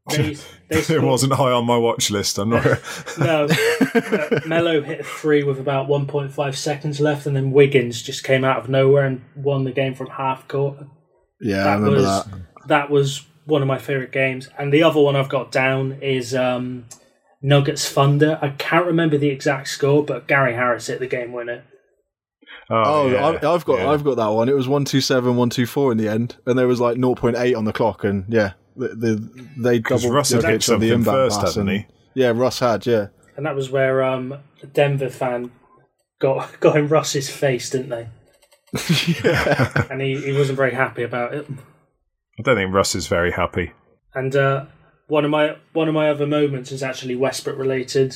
[0.10, 0.38] They
[0.78, 2.38] It scored- wasn't high on my watch list.
[2.38, 2.66] I'm not.
[3.20, 3.46] no,
[3.94, 8.44] uh, Melo hit a three with about 1.5 seconds left, and then Wiggins just came
[8.46, 10.78] out of nowhere and won the game from half court.
[11.42, 12.68] yeah, I That remember was that.
[12.68, 14.50] that was one of my favorite games.
[14.58, 16.86] And the other one I've got down is um,
[17.42, 18.40] Nuggets Thunder.
[18.42, 21.64] I can't remember the exact score, but Gary Harris hit the game winner.
[22.70, 23.90] Oh, yeah, I, I've got yeah.
[23.90, 24.48] I've got that one.
[24.48, 26.96] It was one two seven, one two four in the end, and there was like
[26.98, 30.74] 0.8 on the clock, and yeah, the, the, they Because doubled Russ had hit Jokic
[30.74, 31.86] on the inbound first, pass, hadn't and- he?
[32.14, 32.86] Yeah, Russ had.
[32.86, 33.08] Yeah,
[33.38, 35.52] And that was where um, a Denver fan
[36.20, 38.08] got got in Russ's face, didn't they?
[39.24, 41.48] yeah, And he, he wasn't very happy about it.
[42.40, 43.72] I don't think Russ is very happy.
[44.14, 44.66] And uh,
[45.08, 48.16] one of my one of my other moments is actually Westbrook related.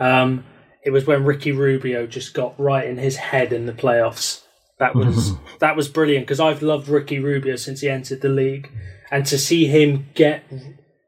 [0.00, 0.44] Um,
[0.84, 4.42] it was when Ricky Rubio just got right in his head in the playoffs.
[4.78, 8.70] That was that was brilliant because I've loved Ricky Rubio since he entered the league,
[9.10, 10.44] and to see him get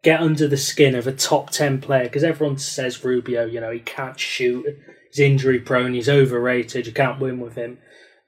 [0.02, 3.70] get under the skin of a top ten player because everyone says Rubio, you know,
[3.70, 4.66] he can't shoot,
[5.10, 7.78] he's injury prone, he's overrated, you can't win with him.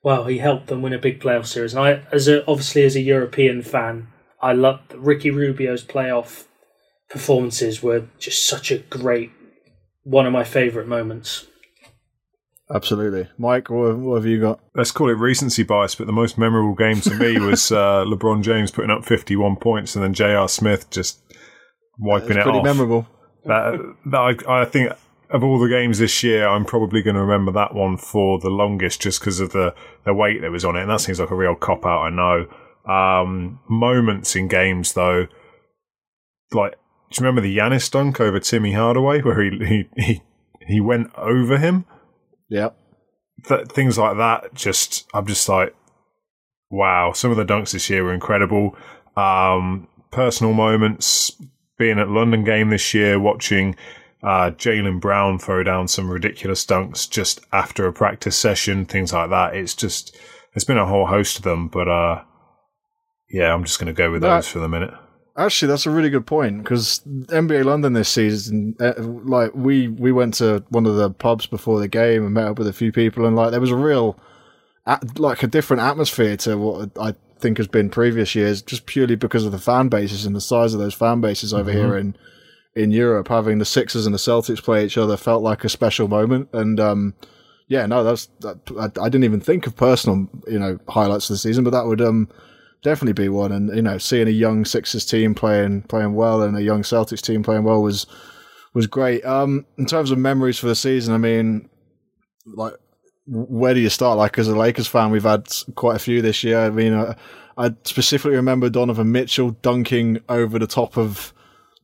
[0.02, 2.96] Well, he helped them win a big playoff series, and I, as a, obviously as
[2.96, 4.08] a European fan,
[4.40, 6.46] I love Ricky Rubio's playoff
[7.08, 9.30] performances were just such a great
[10.02, 11.46] one of my favourite moments.
[12.74, 13.70] Absolutely, Mike.
[13.70, 14.60] What, what, have you got?
[14.74, 18.42] Let's call it recency bias, but the most memorable game to me was uh, LeBron
[18.42, 20.48] James putting up fifty-one points, and then J.R.
[20.48, 21.20] Smith just
[21.98, 22.64] wiping it pretty off.
[22.64, 23.06] memorable.
[23.44, 24.92] That, that I, I think
[25.30, 28.50] of all the games this year, I'm probably going to remember that one for the
[28.50, 31.30] longest, just because of the the weight that was on it, and that seems like
[31.30, 32.04] a real cop out.
[32.04, 32.46] I know.
[32.84, 35.28] Um, moments in games though,
[36.52, 36.76] like
[37.12, 40.22] do you remember the Giannis dunk over Timmy Hardaway where he he he,
[40.66, 41.84] he went over him?
[42.52, 42.68] Yeah.
[43.48, 44.52] Th- things like that.
[44.52, 45.74] Just I'm just like,
[46.70, 47.12] wow.
[47.12, 48.76] Some of the dunks this year were incredible.
[49.16, 51.32] Um, personal moments.
[51.78, 53.74] Being at London game this year, watching
[54.22, 59.30] uh, Jaylen Brown throw down some ridiculous dunks just after a practice session, things like
[59.30, 59.56] that.
[59.56, 60.16] It's just
[60.52, 62.22] there's been a whole host of them, but uh,
[63.30, 64.92] yeah, I'm just going to go with that, those for the minute.
[65.34, 70.12] Actually, that's a really good point because NBA London this season, uh, like we we
[70.12, 72.92] went to one of the pubs before the game and met up with a few
[72.92, 74.18] people, and like there was a real,
[75.16, 79.46] like a different atmosphere to what I think has been previous years, just purely because
[79.46, 81.80] of the fan bases and the size of those fan bases over mm-hmm.
[81.80, 82.16] here in
[82.74, 83.28] in Europe.
[83.28, 86.78] Having the Sixers and the Celtics play each other felt like a special moment, and
[86.78, 87.14] um,
[87.68, 91.34] yeah, no, that's that, I, I didn't even think of personal you know highlights of
[91.34, 92.28] the season, but that would um
[92.82, 93.52] definitely be one.
[93.52, 97.22] And you know, seeing a young Sixers team playing playing well and a young Celtics
[97.22, 98.06] team playing well was
[98.74, 99.24] was great.
[99.24, 101.68] Um, in terms of memories for the season, I mean,
[102.46, 102.74] like
[103.26, 104.18] where do you start?
[104.18, 106.60] Like as a Lakers fan, we've had quite a few this year.
[106.60, 107.14] I mean, I,
[107.56, 111.32] I specifically remember Donovan Mitchell dunking over the top of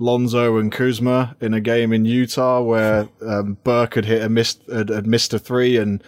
[0.00, 4.62] Lonzo and Kuzma in a game in Utah where um, Burke had hit a missed
[4.72, 6.02] had, had missed a three and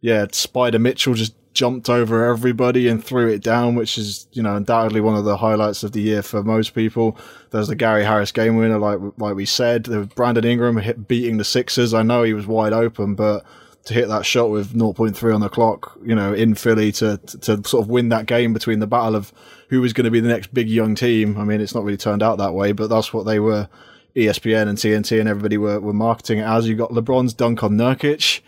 [0.00, 4.56] yeah, Spider Mitchell just jumped over everybody and threw it down, which is, you know,
[4.56, 7.18] undoubtedly one of the highlights of the year for most people.
[7.50, 9.88] There's the Gary Harris game winner, like like we said.
[9.88, 11.94] Was Brandon Ingram hit, beating the Sixers.
[11.94, 13.44] I know he was wide open, but
[13.86, 17.38] to hit that shot with 0.3 on the clock, you know, in Philly to, to,
[17.38, 19.32] to sort of win that game between the battle of
[19.70, 21.38] who was going to be the next big young team.
[21.38, 23.68] I mean, it's not really turned out that way, but that's what they were.
[24.16, 26.68] ESPN and TNT and everybody were, were marketing it as.
[26.68, 28.40] You got LeBron's dunk on Nurkic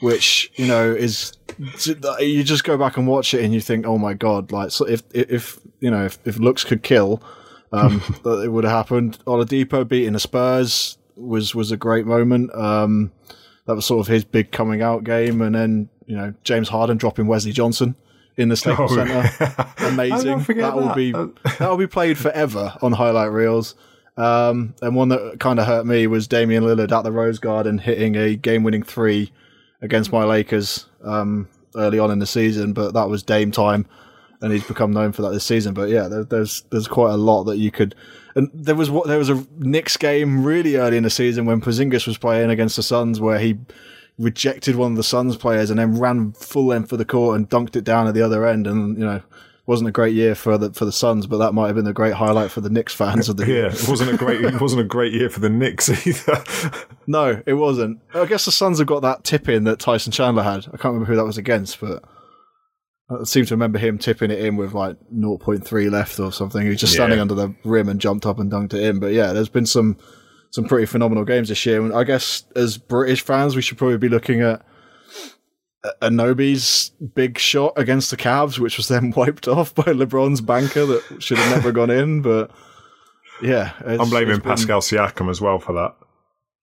[0.00, 1.32] which you know is
[2.20, 4.86] you just go back and watch it and you think, oh my god, like so
[4.86, 7.22] if if you know if, if looks could kill,
[7.72, 9.18] um, it would have happened.
[9.26, 12.54] Oladipo beating the Spurs was was a great moment.
[12.54, 13.12] Um,
[13.66, 16.96] that was sort of his big coming out game, and then you know James Harden
[16.96, 17.96] dropping Wesley Johnson
[18.36, 18.96] in the Staples oh.
[18.96, 20.38] Center, amazing.
[20.58, 23.74] that will be that will be played forever on highlight reels.
[24.16, 27.78] Um, and one that kind of hurt me was Damian Lillard at the Rose Garden
[27.78, 29.32] hitting a game-winning three
[29.84, 33.86] against my Lakers um, early on in the season, but that was Dame time,
[34.40, 35.74] and he's become known for that this season.
[35.74, 37.94] But yeah, there, there's there's quite a lot that you could.
[38.34, 41.60] And there was what there was a Knicks game really early in the season when
[41.60, 43.58] Porzingis was playing against the Suns, where he
[44.18, 47.48] rejected one of the Suns players and then ran full length for the court and
[47.48, 49.22] dunked it down at the other end, and you know
[49.66, 51.92] wasn't a great year for the for the Suns, but that might have been a
[51.92, 53.66] great highlight for the Knicks fans of the year.
[53.66, 56.44] Yeah, it wasn't a great it wasn't a great year for the Knicks either.
[57.06, 58.00] no, it wasn't.
[58.12, 60.66] I guess the Suns have got that tip in that Tyson Chandler had.
[60.66, 62.04] I can't remember who that was against, but
[63.10, 66.62] I seem to remember him tipping it in with like 0.3 left or something.
[66.62, 67.22] He was just standing yeah.
[67.22, 68.98] under the rim and jumped up and dunked it in.
[68.98, 69.98] But yeah, there's been some
[70.50, 71.82] some pretty phenomenal games this year.
[71.82, 74.64] And I guess as British fans, we should probably be looking at
[76.00, 81.22] Anunoby's big shot against the Cavs, which was then wiped off by LeBron's banker that
[81.22, 82.22] should have never gone in.
[82.22, 82.50] But
[83.42, 85.94] yeah, I'm blaming Pascal Siakam as well for that.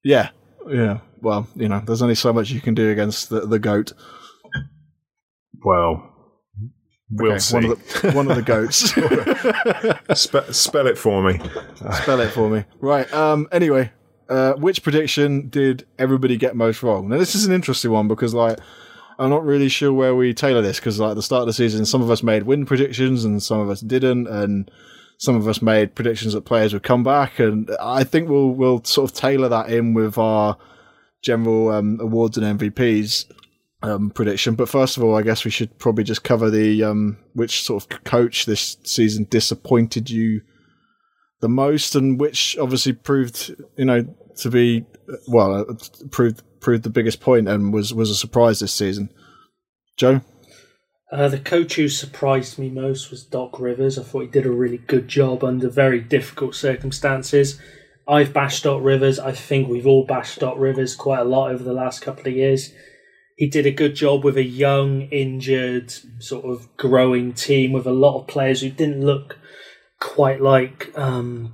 [0.04, 0.30] Yeah,
[0.70, 1.00] yeah.
[1.22, 3.94] Well, you know, there's only so much you can do against the, the goat.
[5.64, 6.12] Well,
[7.12, 7.56] we'll okay, see.
[7.56, 8.90] One of the, one of the goats.
[10.20, 11.40] Spe- spell it for me.
[12.02, 12.66] Spell it for me.
[12.80, 13.12] Right.
[13.14, 13.48] Um.
[13.52, 13.92] Anyway,
[14.30, 17.10] uh, which prediction did everybody get most wrong?
[17.10, 18.58] Now, this is an interesting one because, like,
[19.22, 21.54] I'm not really sure where we tailor this because, like, at the start of the
[21.54, 24.72] season, some of us made win predictions and some of us didn't, and
[25.20, 27.38] some of us made predictions that players would come back.
[27.38, 30.58] And I think we'll we'll sort of tailor that in with our
[31.22, 33.32] general um, awards and MVPs
[33.84, 34.56] um, prediction.
[34.56, 37.84] But first of all, I guess we should probably just cover the um, which sort
[37.84, 40.42] of coach this season disappointed you
[41.42, 44.04] the most, and which obviously proved, you know,
[44.38, 44.84] to be
[45.28, 45.74] well, uh,
[46.10, 49.10] proved proved the biggest point and was was a surprise this season.
[49.98, 50.22] Joe.
[51.12, 54.00] Uh, the coach who surprised me most was Doc Rivers.
[54.00, 57.60] I thought he did a really good job under very difficult circumstances.
[58.08, 59.20] I've bashed Doc Rivers.
[59.20, 62.34] I think we've all bashed Doc Rivers quite a lot over the last couple of
[62.34, 62.72] years.
[63.36, 67.92] He did a good job with a young, injured, sort of growing team with a
[67.92, 69.38] lot of players who didn't look
[70.00, 71.54] quite like um,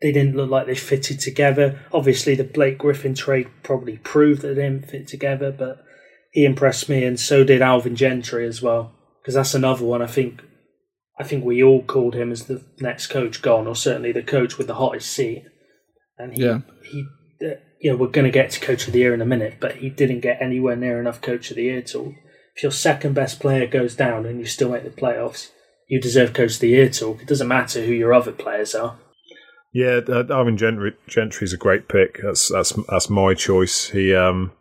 [0.00, 1.80] they didn't look like they fitted together.
[1.92, 5.84] Obviously, the Blake Griffin trade probably proved that they didn't fit together, but
[6.30, 8.92] he impressed me, and so did Alvin Gentry as well.
[9.22, 10.02] Because that's another one.
[10.02, 10.42] I think,
[11.18, 14.58] I think we all called him as the next coach gone, or certainly the coach
[14.58, 15.44] with the hottest seat.
[16.18, 16.58] And he, yeah.
[16.82, 17.06] he,
[17.42, 19.56] uh, you know, we're going to get to coach of the year in a minute,
[19.60, 22.12] but he didn't get anywhere near enough coach of the year talk.
[22.56, 25.50] If your second best player goes down and you still make the playoffs,
[25.88, 27.22] you deserve coach of the year talk.
[27.22, 28.98] It doesn't matter who your other players are.
[29.74, 32.20] Yeah, uh, Alvin Gentry Gentry's a great pick.
[32.22, 33.90] That's that's that's my choice.
[33.90, 34.52] He um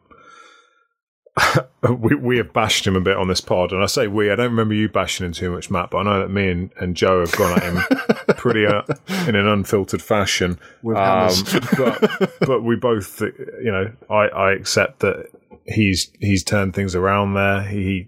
[1.99, 4.32] we we have bashed him a bit on this pod, and I say we.
[4.32, 6.71] I don't remember you bashing him too much, Matt, but I know that me and,
[6.80, 7.97] and Joe have gone at him
[8.38, 8.82] pretty uh,
[9.28, 10.60] in an unfiltered fashion.
[10.84, 11.32] Um,
[11.78, 15.28] but but we both, you know, I, I accept that
[15.65, 17.63] he's he's turned things around there.
[17.63, 18.08] He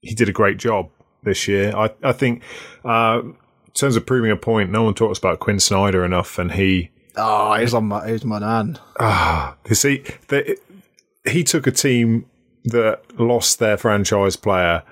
[0.00, 0.90] he did a great job
[1.22, 1.74] this year.
[1.74, 2.42] I I think
[2.84, 3.22] uh,
[3.74, 6.90] in terms of proving a point, no one talks about Quin Snyder enough, and he.
[7.16, 8.78] Oh, he's on my he's my man.
[9.00, 10.56] Ah, you see, they,
[11.28, 12.26] he took a team
[12.64, 14.82] that lost their franchise player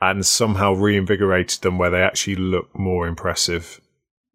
[0.00, 3.80] and somehow reinvigorated them where they actually look more impressive.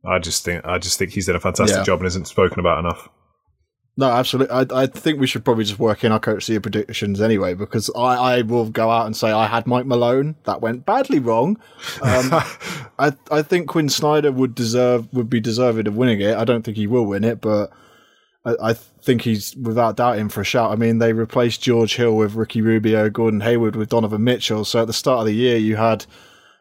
[0.05, 1.83] I just think I just think he's done a fantastic Yeah.
[1.83, 3.09] job and isn't spoken about enough.
[3.99, 4.55] No, absolutely.
[4.55, 7.91] I, I think we should probably just work in our coach of predictions anyway, because
[7.97, 10.37] I, I will go out and say I had Mike Malone.
[10.45, 11.59] That went badly wrong.
[12.01, 12.29] Um,
[12.97, 16.37] I I think Quin Snyder would deserve would be deserving of winning it.
[16.37, 17.73] I don't think he will win it, but
[18.45, 20.71] I, I think he's without doubt in for a shout.
[20.71, 24.63] I mean, they replaced George Hill with Ricky Rubio, Gordon Hayward with Donovan Mitchell.
[24.63, 26.05] So at the start of the year, you had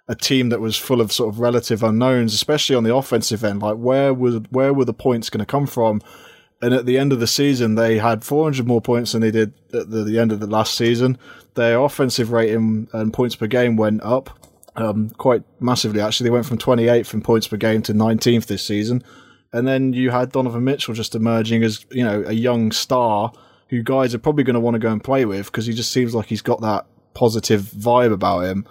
[0.09, 3.63] a team that was full of sort of relative unknowns, especially on the offensive end.
[3.63, 6.03] Like where was where were the points going to come from?
[6.61, 9.53] And at the end of the season, they had 400 more points than they did
[9.73, 11.17] at the, the end of the last season.
[11.55, 14.31] Their offensive rating and points per game went up
[14.77, 16.01] um, quite massively.
[16.01, 19.05] Actually, they went from 28th in points per game to 19th this season.
[19.53, 23.33] And then you had Donovan Mitchell just emerging as you know a young star
[23.69, 25.93] who guys are probably going to want to go and play with because he just
[25.93, 28.67] seems like he's got that positive vibe about him.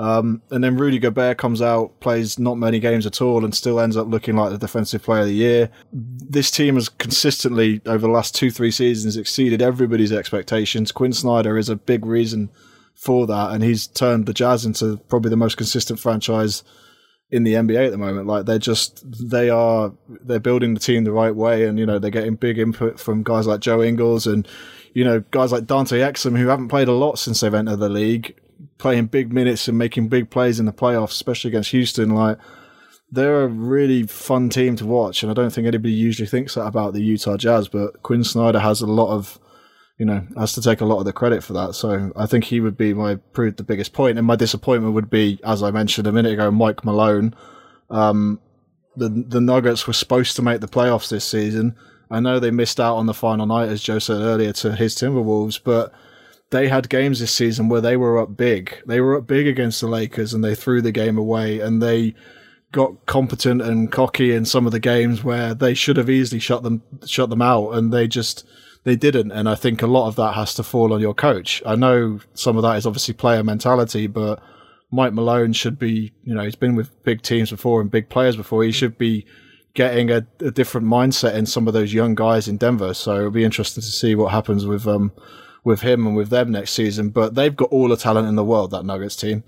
[0.00, 3.78] Um, and then Rudy Gobert comes out, plays not many games at all, and still
[3.78, 5.70] ends up looking like the defensive player of the year.
[5.92, 10.90] This team has consistently, over the last two, three seasons, exceeded everybody's expectations.
[10.90, 12.48] Quin Snyder is a big reason
[12.94, 16.62] for that, and he's turned the Jazz into probably the most consistent franchise
[17.30, 18.26] in the NBA at the moment.
[18.26, 21.98] Like they're just they are they're building the team the right way, and you know
[21.98, 24.48] they're getting big input from guys like Joe Ingles and
[24.94, 27.90] you know guys like Dante Exum who haven't played a lot since they've entered the
[27.90, 28.34] league,
[28.78, 32.10] playing big minutes and making big plays in the playoffs, especially against Houston.
[32.10, 32.38] Like
[33.10, 36.66] they're a really fun team to watch, and I don't think anybody usually thinks that
[36.66, 37.68] about the Utah Jazz.
[37.68, 39.38] But Quin Snyder has a lot of
[40.00, 41.74] you know, has to take a lot of the credit for that.
[41.74, 44.16] So I think he would be my proved the biggest point.
[44.16, 47.34] And my disappointment would be, as I mentioned a minute ago, Mike Malone.
[47.90, 48.40] Um,
[48.96, 51.76] the the Nuggets were supposed to make the playoffs this season.
[52.10, 54.96] I know they missed out on the final night, as Joe said earlier, to his
[54.96, 55.92] Timberwolves, but
[56.50, 58.82] they had games this season where they were up big.
[58.86, 62.14] They were up big against the Lakers and they threw the game away and they
[62.72, 66.62] got competent and cocky in some of the games where they should have easily shut
[66.62, 68.46] them shut them out and they just
[68.84, 69.32] they didn't.
[69.32, 71.62] And I think a lot of that has to fall on your coach.
[71.66, 74.42] I know some of that is obviously player mentality, but
[74.90, 78.36] Mike Malone should be, you know, he's been with big teams before and big players
[78.36, 78.64] before.
[78.64, 79.26] He should be
[79.74, 82.94] getting a, a different mindset in some of those young guys in Denver.
[82.94, 85.12] So it'll be interesting to see what happens with, um,
[85.64, 87.10] with him and with them next season.
[87.10, 89.44] But they've got all the talent in the world, that Nuggets team.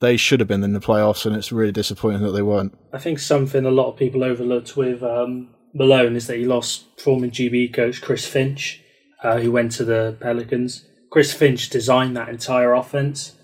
[0.00, 2.76] They should have been in the playoffs, and it's really disappointing that they weren't.
[2.92, 6.84] I think something a lot of people overlooked with um, Malone is that he lost
[7.00, 8.82] former GB coach Chris Finch,
[9.22, 10.84] uh, who went to the Pelicans.
[11.10, 13.34] Chris Finch designed that entire offense,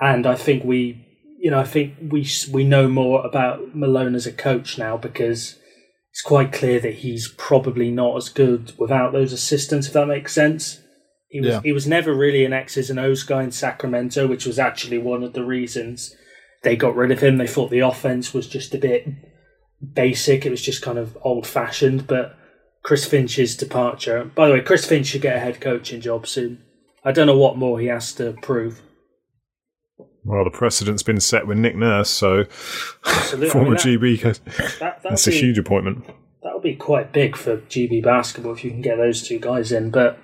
[0.00, 1.06] and I think we,
[1.38, 5.58] you know, I think we we know more about Malone as a coach now because
[6.10, 9.86] it's quite clear that he's probably not as good without those assistants.
[9.86, 10.80] If that makes sense.
[11.30, 11.60] He was Yeah.
[11.62, 15.22] he was never really an X's and O's guy in Sacramento, which was actually one
[15.22, 16.14] of the reasons
[16.62, 17.36] they got rid of him.
[17.38, 19.06] They thought the offense was just a bit
[19.94, 20.44] basic.
[20.44, 22.06] It was just kind of old fashioned.
[22.06, 22.36] But
[22.82, 24.24] Chris Finch's departure.
[24.34, 26.62] By the way, Chris Finch should get a head coaching job soon.
[27.04, 28.82] I don't know what more he has to prove.
[30.24, 32.44] Well, the precedent's been set with Nick Nurse, so
[33.06, 33.46] Absolutely.
[33.48, 34.78] I former mean, that- GB.
[34.80, 36.04] That, that's a huge appointment.
[36.42, 39.72] that would be quite big for GB basketball if you can get those two guys
[39.72, 39.90] in.
[39.90, 40.18] But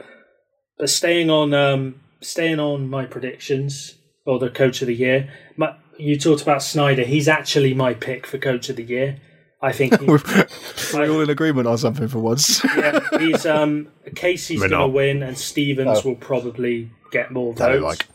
[0.79, 5.75] but staying on um, staying on my predictions or the coach of the year, my,
[5.99, 7.05] you talked about Snyder.
[7.05, 9.19] He's actually my pick for coach of the year.
[9.63, 10.07] I think he,
[10.95, 12.63] We're all in agreement on something for once.
[12.77, 16.09] yeah, he's um, Casey's going to win, and Stevens Oh.
[16.11, 17.83] will probably get more That votes.
[17.83, 18.07] like.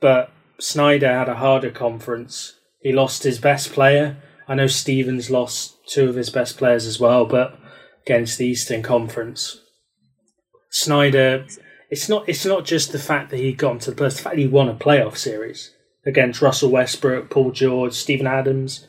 [0.00, 2.54] But Snyder had a harder conference.
[2.80, 4.16] He lost his best player.
[4.48, 7.58] I know Stevens lost two of his best players as well, but
[8.06, 9.60] against the Eastern Conference,
[10.70, 11.46] Snyder.
[11.92, 12.26] It's not.
[12.26, 14.16] It's not just the fact that he got into the playoffs.
[14.16, 15.74] The fact that he won a playoff series
[16.06, 18.88] against Russell Westbrook, Paul George, Steven Adams.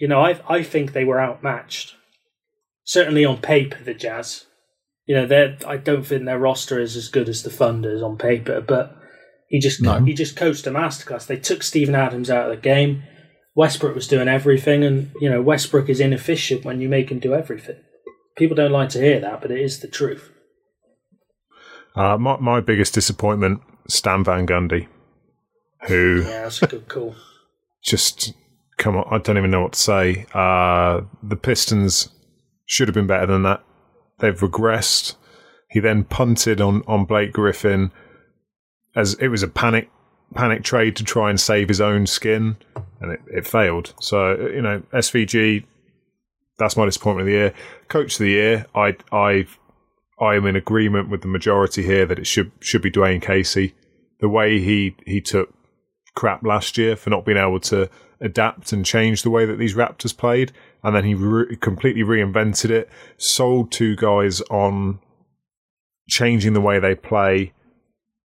[0.00, 1.94] You know, I I think they were outmatched.
[2.82, 4.46] Certainly on paper, the Jazz.
[5.06, 8.18] You know, they I don't think their roster is as good as the Thunder's on
[8.18, 8.96] paper, but
[9.48, 10.00] he just No.
[10.04, 11.28] he just coached a masterclass.
[11.28, 13.04] They took Steven Adams out of the game.
[13.54, 17.32] Westbrook was doing everything, and you know Westbrook is inefficient when you make him do
[17.32, 17.76] everything.
[18.36, 20.32] People don't like to hear that, but it is the truth.
[21.94, 24.86] Uh, my, my biggest disappointment, Stan Van Gundy,
[25.88, 27.14] who Yeah, that's a good call.
[27.82, 28.32] just
[28.78, 29.04] come on.
[29.10, 30.26] I don't even know what to say.
[30.32, 32.08] Uh, the Pistons
[32.66, 33.62] should have been better than that.
[34.18, 35.16] They've regressed.
[35.68, 37.90] He then punted on, on Blake Griffin
[38.96, 39.88] as it was a panic
[40.34, 42.56] panic trade to try and save his own skin,
[43.00, 43.94] and it, it failed.
[44.00, 45.64] So you know, SVG.
[46.58, 47.54] That's my disappointment of the year.
[47.88, 48.66] Coach of the year.
[48.74, 49.46] I I
[50.20, 53.74] I am in agreement with the majority here that it should should be Dwane Casey.
[54.20, 55.52] The way he he took
[56.14, 57.88] crap last year for not being able to
[58.20, 60.52] adapt and change the way that these Raptors played,
[60.82, 62.90] and then he re- completely reinvented it.
[63.16, 64.98] Sold two guys on
[66.08, 67.52] changing the way they play,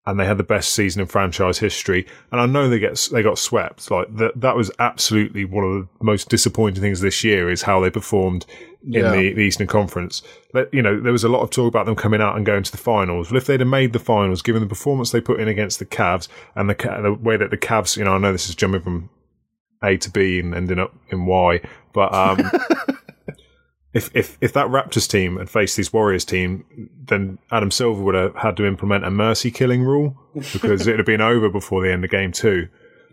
[0.06, 2.08] and they had the best season in franchise history.
[2.32, 3.90] And I know they get they got swept.
[3.92, 7.80] Like that that was absolutely one of the most disappointing things this year is how
[7.80, 8.46] they performed
[8.84, 9.12] in Yeah.
[9.12, 10.24] the, the Eastern Conference.
[10.54, 12.64] But, you know, there was a lot of talk about them coming out and going
[12.64, 13.30] to the finals.
[13.30, 15.86] Well, if they'd have made the finals, given the performance they put in against the
[15.86, 18.82] Cavs and the the way that the Cavs, you know, I know this is jumping
[18.82, 19.10] from
[19.84, 21.62] A to B and ending up in Y,
[21.94, 22.50] but um,
[23.94, 28.16] if if if that Raptors team had faced this Warriors team, then Adam Silver would
[28.16, 30.18] have had to implement a mercy killing rule
[30.54, 32.68] because it'd have been over before the end of game two.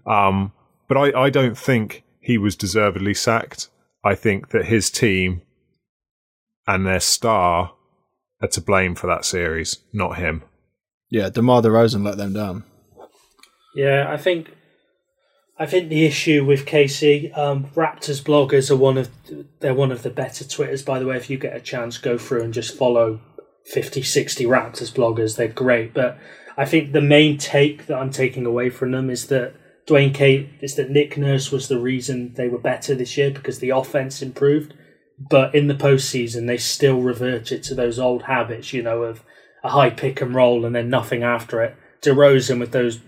[0.06, 0.52] Um,
[0.86, 3.68] but I, I don't think he was deservedly sacked.
[4.04, 5.42] I think that his team
[6.66, 7.72] and their star
[8.40, 10.44] are to blame for that series, not him.
[11.10, 12.64] Yeah, DeMar DeRozan let them down.
[13.74, 14.54] Yeah, I think
[15.60, 19.10] I think the issue with Casey, um, Raptors bloggers are one of
[19.58, 20.82] they're one of the better Twitters.
[20.82, 23.20] By the way, if you get a chance, go through and just follow
[23.64, 25.36] 50, 60 Raptors bloggers.
[25.36, 25.92] They're great.
[25.92, 26.16] But
[26.56, 29.54] I think the main take that I'm taking away from them is that
[29.86, 33.58] Dwayne Kate is that Nick Nurse was the reason they were better this year because
[33.58, 34.74] the offense improved.
[35.18, 39.24] But in the postseason, they still reverted to those old habits, you know, of
[39.64, 41.76] a high pick and roll and then nothing after it.
[42.02, 43.00] DeRozan with those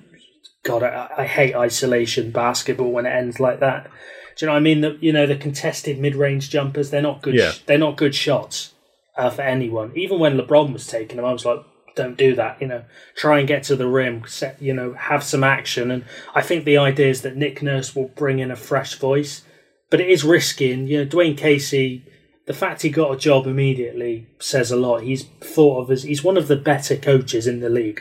[0.62, 3.90] God, I, I hate isolation basketball when it ends like that.
[4.36, 4.80] Do you know what I mean?
[4.80, 6.90] The, you know the contested mid-range jumpers.
[6.90, 7.34] They're not good.
[7.34, 7.52] Yeah.
[7.66, 8.74] they're not good shots
[9.16, 9.92] uh, for anyone.
[9.94, 11.60] Even when LeBron was taking them, I was like,
[11.96, 12.60] don't do that.
[12.60, 12.84] You know,
[13.16, 14.24] try and get to the rim.
[14.26, 15.90] Set, you know, have some action.
[15.90, 16.04] And
[16.34, 19.42] I think the idea is that Nick Nurse will bring in a fresh voice,
[19.90, 20.72] but it is risky.
[20.72, 22.04] And you know, Dwane Casey.
[22.46, 25.02] The fact he got a job immediately says a lot.
[25.02, 28.00] He's thought of as he's one of the better coaches in the league.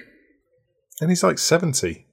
[1.02, 2.08] And he's like 70.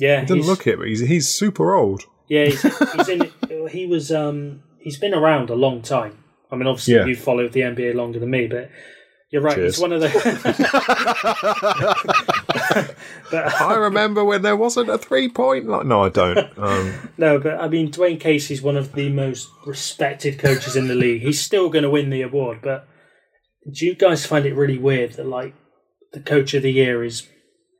[0.00, 2.04] Yeah, He doesn't look it, but he's, he's super old.
[2.28, 2.62] Yeah, he's,
[2.94, 3.30] he's in.
[3.70, 4.10] He was.
[4.10, 6.16] Um, he's been around a long time.
[6.50, 7.04] I mean, obviously, Yeah.
[7.06, 8.70] you followed the NBA longer than me, but
[9.30, 9.54] you're right.
[9.56, 9.76] Cheers.
[9.76, 10.08] He's one of the.
[13.30, 15.88] but I remember when there wasn't a three point line.
[15.88, 16.58] No, I don't.
[16.58, 20.94] Um, no, but I mean, Dwane Casey's one of the most respected coaches in the
[20.94, 21.22] league.
[21.22, 22.86] He's still going to win the award, but
[23.70, 25.54] do you guys find it really weird that like
[26.12, 27.28] the coach of the year is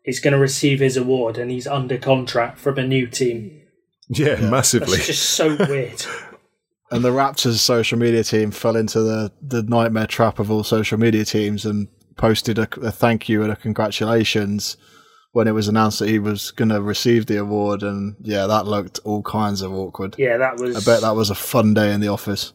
[0.04, 3.60] is going to receive his award and he's under contract from a new team?
[4.08, 4.96] yeah, massively.
[4.96, 6.02] That's just so weird.
[6.92, 10.98] And the Raptors social media team fell into the, the nightmare trap of all social
[10.98, 11.86] media teams and
[12.16, 14.76] posted a, a thank you and a congratulations
[15.30, 17.84] when it was announced that he was going to receive the award.
[17.84, 20.16] And yeah, that looked all kinds of awkward.
[20.18, 20.76] Yeah, that was.
[20.76, 22.52] I bet that was a fun day in the office.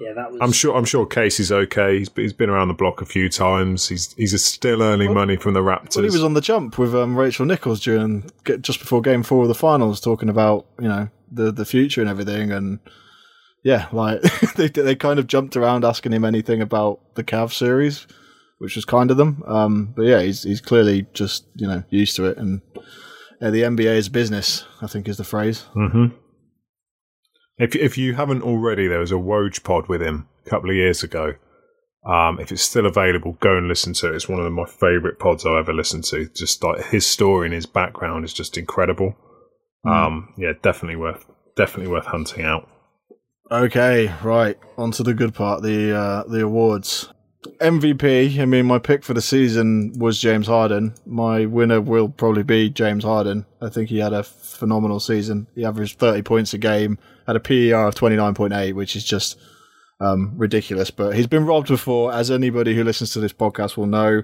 [0.00, 0.40] Yeah, that was.
[0.40, 0.74] I'm sure.
[0.74, 1.98] I'm sure Casey's okay.
[1.98, 3.86] He's, he's been around the block a few times.
[3.86, 5.96] He's he's still earning money from the Raptors.
[5.96, 8.30] Well, he was on the jump with um, Rachel Nichols during
[8.62, 12.08] just before Game Four of the finals, talking about you know the the future and
[12.08, 12.78] everything, and
[13.62, 14.22] yeah, like
[14.56, 18.06] they they kind of jumped around asking him anything about the Cavs series,
[18.56, 19.42] which was kind of them.
[19.46, 22.62] Um, but yeah, he's he's clearly just you know used to it, and
[23.42, 24.64] uh, the NBA is business.
[24.80, 25.66] I think is the phrase.
[25.74, 26.06] hmm
[27.60, 30.76] If if you haven't already, there was a Woj pod with him a couple of
[30.76, 31.34] years ago.
[32.06, 34.14] Um, if it's still available, go and listen to it.
[34.14, 36.30] It's one of my favourite pods I've ever listened to.
[36.34, 39.14] Just like his story and his background is just incredible.
[39.84, 42.66] Um, yeah, definitely worth definitely worth hunting out.
[43.50, 44.56] Okay, right.
[44.78, 47.12] On to the good part, the uh, the awards.
[47.60, 48.38] MVP.
[48.38, 50.94] I mean, my pick for the season was James Harden.
[51.06, 53.46] My winner will probably be James Harden.
[53.62, 55.46] I think he had a phenomenal season.
[55.54, 56.98] He averaged 30 points a game,
[57.30, 59.38] had a PER of 29.8, which is just
[60.00, 60.90] um, ridiculous.
[60.90, 64.22] But he's been robbed before, as anybody who listens to this podcast will know.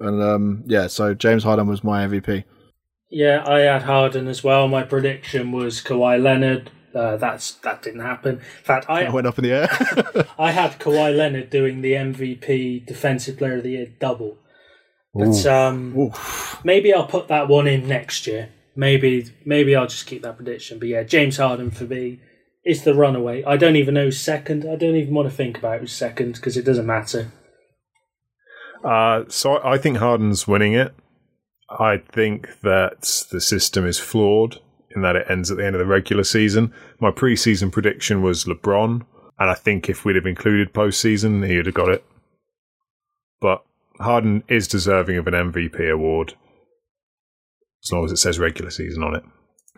[0.00, 2.44] And um, yeah, so James Harden was my MVP.
[3.10, 4.68] Yeah, I had Harden as well.
[4.68, 6.70] My prediction was Kawhi Leonard.
[6.94, 8.36] Uh, that's that didn't happen.
[8.36, 10.26] In fact, I I went up in the air.
[10.38, 14.38] I had Kawhi Leonard doing the MVP Defensive Player of the Year double.
[15.14, 16.12] But um,
[16.64, 18.50] maybe I'll put that one in next year.
[18.76, 20.78] Maybe maybe I'll just keep that prediction.
[20.78, 22.20] But yeah, James Harden for me
[22.68, 23.42] is the runaway.
[23.44, 24.66] I don't even know who's second.
[24.70, 27.32] I don't even want to think about who's second because it doesn't matter.
[28.84, 30.94] Uh, so I think Harden's winning it.
[31.70, 34.60] I think that the system is flawed
[34.94, 36.72] in that it ends at the end of the regular season.
[37.00, 39.04] My preseason prediction was LeBron,
[39.38, 42.04] and I think if we'd have included postseason, he would have got it.
[43.40, 43.64] But
[43.98, 46.34] Harden is deserving of an MVP award,
[47.82, 49.24] as long as it says regular season on it.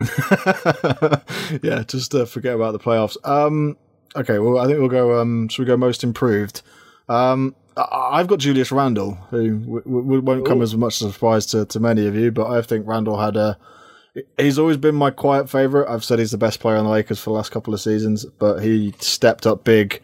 [1.63, 3.17] yeah, just uh, forget about the playoffs.
[3.27, 3.77] Um,
[4.15, 5.19] okay, well, I think we'll go.
[5.19, 6.61] Um, should we go most improved?
[7.09, 10.63] Um, I've got Julius Randle, who w- w- won't come Ooh.
[10.63, 13.35] as much as a surprise to, to many of you, but I think Randle had
[13.35, 13.57] a.
[14.37, 15.89] He's always been my quiet favorite.
[15.89, 18.25] I've said he's the best player on the Lakers for the last couple of seasons,
[18.25, 20.01] but he stepped up big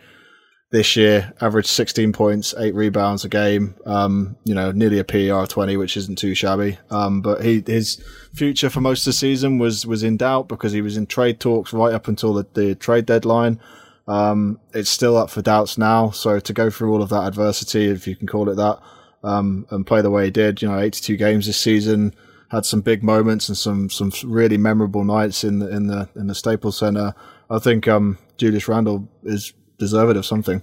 [0.70, 1.34] this year.
[1.41, 3.76] Averaged 16 points, eight rebounds a game.
[3.86, 6.78] Um, you know, nearly a PER of 20, which isn't too shabby.
[6.89, 8.03] Um, but he his
[8.34, 11.39] future for most of the season was was in doubt because he was in trade
[11.39, 13.59] talks right up until the, the trade deadline.
[14.07, 16.11] Um, it's still up for doubts now.
[16.11, 18.80] So to go through all of that adversity, if you can call it that,
[19.24, 22.13] um, and play the way he did, you know, 82 games this season,
[22.49, 26.28] had some big moments and some some really memorable nights in the in the in
[26.28, 27.13] the Staples Center.
[27.49, 30.61] I think um, Julius Randle is deserved of something.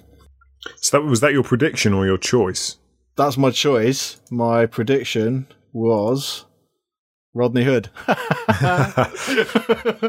[0.76, 2.78] So that was that your prediction or your choice?
[3.16, 4.20] That's my choice.
[4.30, 6.44] My prediction was
[7.34, 7.90] Rodney Hood.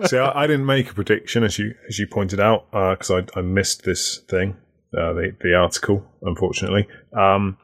[0.08, 3.26] See, I, I didn't make a prediction as you as you pointed out because I,
[3.36, 4.56] I missed this thing,
[4.98, 6.88] uh, the the article, unfortunately.
[7.14, 7.58] Um,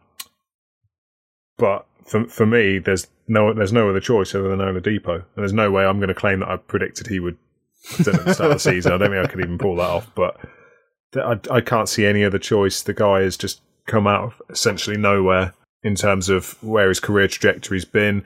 [1.58, 5.54] but for for me, there's no there's no other choice other than Oladipo, and there's
[5.54, 7.38] no way I'm going to claim that I predicted he would
[8.00, 8.92] at the start of the season.
[8.92, 10.14] I don't think I could even pull that off.
[10.16, 10.38] But
[11.16, 12.82] I I can't see any other choice.
[12.82, 15.54] The guy has just come out of essentially nowhere
[15.84, 18.24] in terms of where his career trajectory's been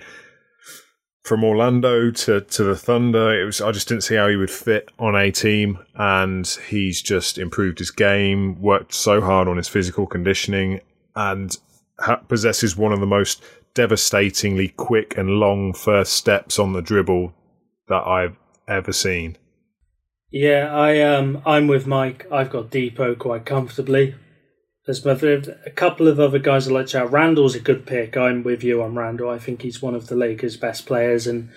[1.25, 4.51] from Orlando to, to the Thunder, it was I just didn't see how he would
[4.51, 9.67] fit on a team, and he's just improved his game, worked so hard on his
[9.67, 10.81] physical conditioning,
[11.15, 11.57] and
[11.99, 17.33] ha- possesses one of the most devastatingly quick and long first steps on the dribble
[17.87, 19.35] that I've ever seen.
[20.31, 22.27] Yeah, I um I'm with Mike.
[22.31, 24.15] I've got Dipo quite comfortably.
[24.85, 27.11] There's my third- a couple of other guys I like to shout.
[27.11, 28.15] Randle's a good pick.
[28.15, 29.29] I'm with you on Randle.
[29.29, 31.49] I think he's one of the Lakers' best players, and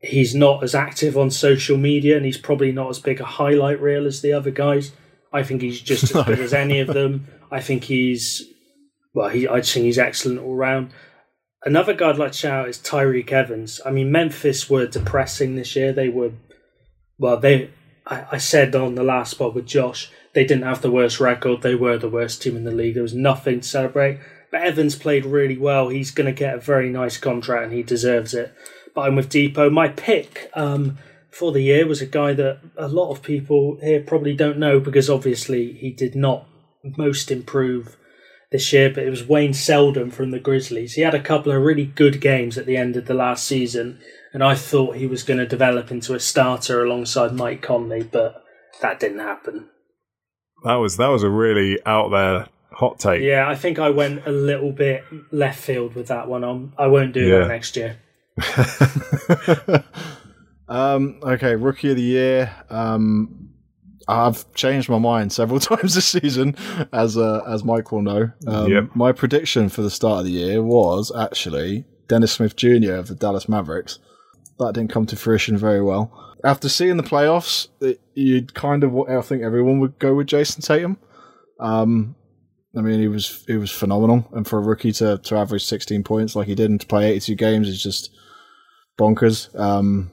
[0.00, 3.80] he's not as active on social media, and he's probably not as big a highlight
[3.80, 4.92] reel as the other guys.
[5.34, 7.26] I think he's just as good as any of them.
[7.50, 8.42] I think he's
[9.12, 9.28] well.
[9.28, 10.92] He I think he's excellent all round.
[11.64, 13.80] Another guy I'd like to shout out is Tyreke Evans.
[13.84, 15.92] I mean, Memphis were depressing this year.
[15.92, 16.32] They were
[17.18, 17.70] well, they.
[18.06, 21.62] I, I said on the last spot with Josh, they didn't have the worst record.
[21.62, 22.94] They were the worst team in the league.
[22.94, 24.18] There was nothing to celebrate.
[24.50, 25.88] But Evans played really well.
[25.88, 28.54] He's going to get a very nice contract, and he deserves it.
[28.94, 29.72] But I'm with Dipo.
[29.72, 30.98] My pick um,
[31.30, 34.78] for the year was a guy that a lot of people here probably don't know
[34.78, 36.46] because obviously he did not
[36.96, 37.96] most improve
[38.50, 40.92] this year, but it was Wayne Selden from the Grizzlies.
[40.94, 43.98] He had a couple of really good games at the end of the last season,
[44.32, 48.42] and I thought he was going to develop into a starter alongside Mike Conley, but
[48.80, 49.68] that didn't happen.
[50.64, 53.22] That was that was a really out there hot take.
[53.22, 56.44] Yeah, I think I went a little bit left field with that one.
[56.44, 57.40] I'm, I won't do Yeah.
[57.40, 57.98] that next year.
[60.68, 62.54] um, okay, rookie of the year.
[62.70, 63.50] Um,
[64.08, 66.56] I've changed my mind several times this season,
[66.92, 68.30] as uh, as Mike will know.
[68.46, 68.90] Um, Yep.
[68.94, 72.94] My prediction for the start of the year was actually Dennis Smith Jr.
[72.94, 73.98] of the Dallas Mavericks.
[74.58, 76.36] That didn't come to fruition very well.
[76.44, 80.62] After seeing the playoffs, it, you'd kind of, I think everyone would go with Jayson
[80.62, 80.98] Tatum.
[81.60, 82.16] Um,
[82.76, 86.02] I mean, he was he was phenomenal, and for a rookie to, to average 16
[86.04, 88.10] points like he did and to play 82 games is just
[88.98, 89.54] bonkers.
[89.58, 90.10] Um,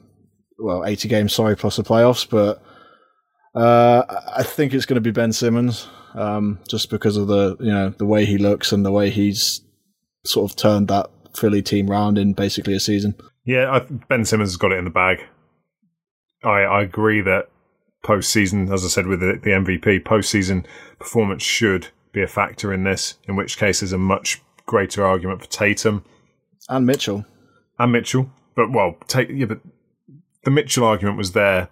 [0.58, 2.62] well, 80 games, sorry, plus the playoffs, but
[3.54, 4.02] uh,
[4.36, 7.90] I think it's going to be Ben Simmons, um, just because of the you know
[7.90, 9.62] the way he looks and the way he's
[10.24, 13.14] sort of turned that Philly team round in basically a season.
[13.44, 15.24] Yeah, I, Ben Simmons has got it in the bag.
[16.44, 17.48] I, I agree that
[18.04, 20.64] postseason, as I said with the, the MVP, postseason
[20.98, 23.18] performance should be a factor in this.
[23.28, 26.04] In which case, there's a much greater argument for Tatum
[26.68, 27.24] and Mitchell
[27.78, 28.30] and Mitchell.
[28.54, 29.60] But well, take yeah, but
[30.44, 31.68] the Mitchell argument was there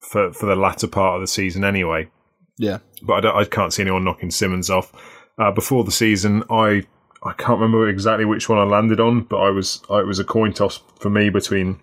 [0.00, 2.10] for for the latter part of the season anyway.
[2.56, 4.92] Yeah, but I, I can't see anyone knocking Simmons off.
[5.36, 6.86] Uh, before the season, I
[7.24, 10.24] I can't remember exactly which one I landed on, but I was it was a
[10.24, 11.80] coin toss for me between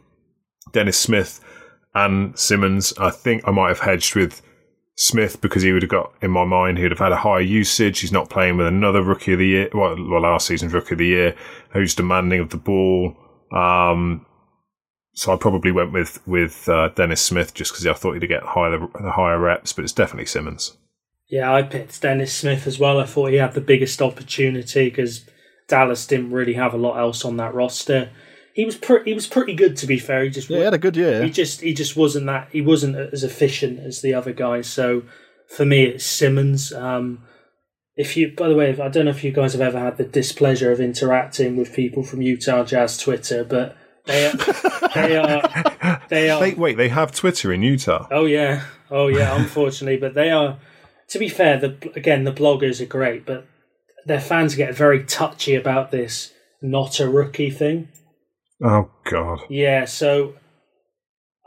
[0.72, 1.44] Dennis Smith
[1.96, 2.94] and Simmons.
[3.00, 4.42] I think I might have hedged with
[4.96, 7.42] Smith because he would have got in my mind he would have had a higher
[7.42, 8.02] usage.
[8.02, 11.00] He's not playing with another rookie of the year, well, well last season's rookie of
[11.00, 11.36] the year,
[11.72, 13.18] who's demanding of the ball.
[13.52, 14.26] Um,
[15.14, 18.44] so I probably went with with uh, Dennis Smith just because I thought he'd get
[18.44, 20.78] higher the higher reps, but it's definitely Simmons.
[21.32, 22.99] Yeah, I picked Dennis Smith as well.
[22.99, 25.25] I thought he had the biggest opportunity because
[25.69, 28.11] Dallas didn't really have a lot else on that roster.
[28.53, 29.11] He was pretty.
[29.11, 30.25] He was pretty good to be fair.
[30.25, 31.23] He just yeah, he had a good year.
[31.23, 32.49] He just he just wasn't that.
[32.51, 34.67] He wasn't as efficient as the other guys.
[34.67, 35.03] So
[35.47, 36.73] for me, it's Simmons.
[36.73, 37.23] Um,
[37.95, 40.03] if you, by the way, I don't know if you guys have ever had the
[40.03, 44.34] displeasure of interacting with people from Utah Jazz Twitter, but they are,
[44.95, 46.41] they are, they are.
[46.41, 48.07] Wait, wait, they have Twitter in Utah.
[48.11, 49.39] Oh yeah, oh yeah.
[49.39, 50.59] Unfortunately, but they are.
[51.12, 53.45] To be fair, the again the bloggers are great, but
[54.05, 57.89] their fans get very touchy about this not a rookie thing.
[58.64, 59.41] Oh God.
[59.49, 60.36] Yeah, so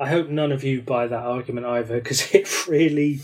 [0.01, 3.21] I hope none of you buy that argument either because it really,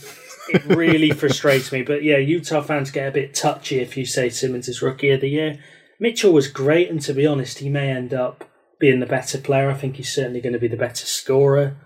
[0.48, 1.82] it really frustrates me.
[1.82, 5.20] But yeah, Utah fans get a bit touchy if you say Simmons is rookie of
[5.20, 5.58] the year.
[5.98, 8.44] Mitchell was great, and to be honest, he may end up
[8.78, 9.70] being the better player.
[9.70, 11.76] I think he's certainly going to be the better scorer.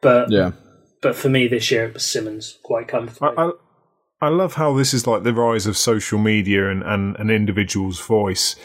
[0.00, 0.52] But yeah,
[1.00, 3.36] but for me this year it was Simmons quite comfortably.
[3.36, 3.50] I, I,
[4.24, 8.00] I love how this is like the rise of social media and, and an individual's
[8.00, 8.56] voice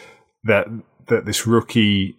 [0.44, 0.66] that
[1.08, 2.16] that this rookie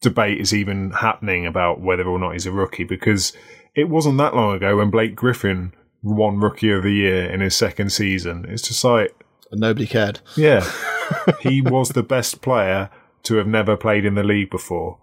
[0.00, 3.32] debate is even happening about whether or not he's a rookie because
[3.74, 7.54] it wasn't that long ago when Blake Griffin won Rookie of the Year in his
[7.54, 8.46] second season.
[8.48, 9.14] It's just like
[9.52, 10.20] nobody cared.
[10.36, 10.68] Yeah,
[11.40, 12.90] he was the best player
[13.24, 14.98] to have never played in the league before.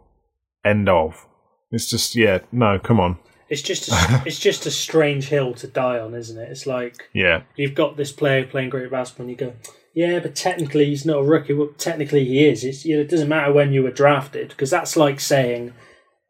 [0.66, 1.26] End of.
[1.72, 3.18] It's just yeah, no, come on.
[3.50, 6.50] It's just a, it's just a strange hill to die on, isn't it?
[6.50, 9.54] It's like yeah, you've got this player playing great basketball, and you go,
[9.94, 11.54] yeah, but technically he's not a rookie.
[11.54, 12.64] Well, technically he is.
[12.64, 15.74] It's, you know, it doesn't matter when you were drafted because that's like saying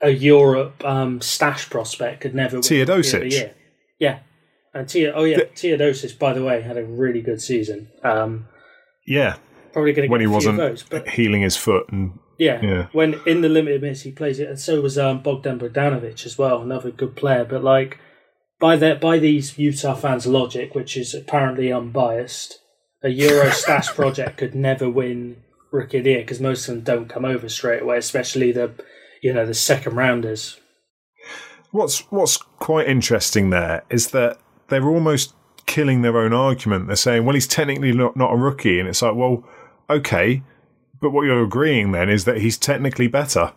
[0.01, 3.31] a Europe um, stash prospect could never Teodosic.
[3.31, 3.49] Yeah,
[3.99, 4.19] yeah,
[4.73, 7.89] and Tia, oh yeah, the, Teodosic by the way had a really good season.
[8.03, 8.47] Um,
[9.05, 9.35] yeah,
[9.73, 12.87] probably going to get when he wasn't votes, but healing his foot and yeah, yeah,
[12.91, 16.37] when in the limited minutes he plays it, and so was um, Bogdan Bogdanovic as
[16.37, 17.45] well, another good player.
[17.45, 17.99] But like
[18.59, 22.59] by that by these Utah fans' logic, which is apparently unbiased
[23.03, 25.37] a Euro stash project could never win
[25.71, 28.73] Rookie of the Year because most of them don't come over straight away, especially the
[29.21, 30.59] you know the second rounders.
[31.71, 34.37] What's what's quite interesting there is that
[34.69, 35.33] they're almost
[35.65, 36.87] killing their own argument.
[36.87, 39.43] They're saying, well, he's technically not, not a rookie, and it's like, well,
[39.89, 40.41] okay,
[40.99, 43.53] but what you're agreeing then is that he's technically better.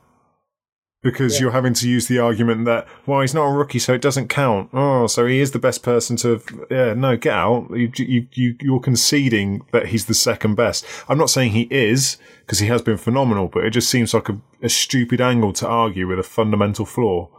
[1.03, 1.41] Because yeah.
[1.41, 4.28] you're having to use the argument that well he's not a rookie so it doesn't
[4.28, 4.68] count.
[4.74, 7.70] Oh so he is the best person to yeah no get out.
[7.70, 10.84] You, you, you you're conceding that he's the second best.
[11.09, 14.28] I'm not saying he is because he has been phenomenal but it just seems like
[14.28, 17.30] a, a stupid angle to argue with a fundamental flaw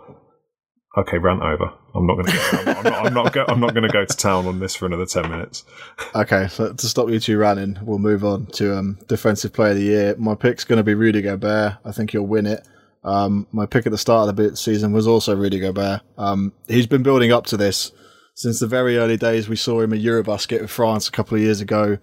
[0.97, 1.71] okay rant over.
[1.93, 4.45] I'm not going to I'm, not, I'm not, go, not going to go to town
[4.45, 5.63] on this for another 10 minutes.
[6.15, 9.77] Okay so to stop you two ranting we'll move on to um defensive player of
[9.77, 10.15] the year.
[10.17, 11.77] My pick's going to be rudy gobert.
[11.85, 12.65] I think he'll win it.
[13.03, 16.01] Um, my pick at the start of the season was also Rudy Gobert.
[16.17, 17.91] Um, he's been building up to this
[18.35, 19.49] since the very early days.
[19.49, 21.97] We saw him in Eurobasket with France a couple of years ago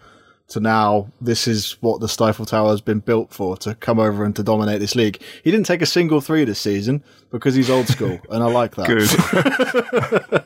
[0.48, 1.12] to now.
[1.20, 4.42] This is what the Stifle Tower has been built for to come over and to
[4.42, 5.22] dominate this league.
[5.44, 8.74] He didn't take a single three this season because he's old school, and I like
[8.76, 8.86] that.
[8.86, 10.40] Good.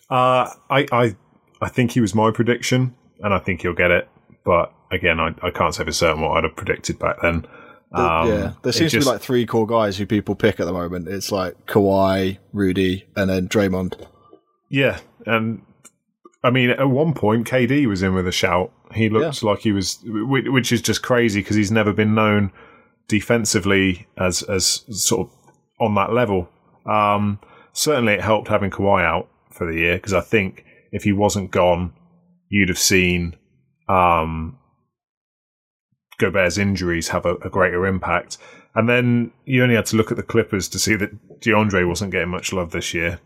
[0.10, 1.16] uh, I, I,
[1.60, 4.08] I think he was my prediction, and I think he'll get it.
[4.44, 7.46] But again, I, I can't say for certain what I'd have predicted back then.
[7.92, 10.66] Um, yeah, there seems just, to be like three core guys who people pick at
[10.66, 11.08] the moment.
[11.08, 14.06] It's like Kawhi, Rudy, and then Draymond.
[14.68, 15.62] Yeah, and
[16.42, 18.72] I mean, at one point, KD was in with a shout.
[18.94, 19.48] He looked yeah.
[19.48, 22.52] like he was, which is just crazy because he's never been known
[23.08, 26.48] defensively as as sort of on that level.
[26.84, 27.40] Um,
[27.72, 31.50] certainly, it helped having Kawhi out for the year because I think if he wasn't
[31.50, 31.92] gone,
[32.48, 33.36] you'd have seen
[33.88, 34.58] um,
[36.18, 38.38] Gobert's injuries have a, a greater impact.
[38.74, 42.12] And then you only had to look at the Clippers to see that DeAndre wasn't
[42.12, 43.20] getting much love this year.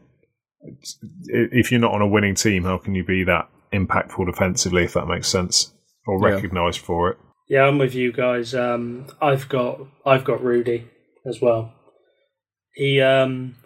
[0.63, 4.85] It's, if you're not on a winning team, how can you be that impactful defensively,
[4.85, 5.73] if that makes sense,
[6.07, 6.35] or Yeah.
[6.35, 7.19] recognised for it?
[7.49, 8.55] Yeah, I'm with you guys.
[8.55, 10.89] Um, I've got I've got Rudy
[11.27, 11.73] as well.
[12.75, 13.57] He um,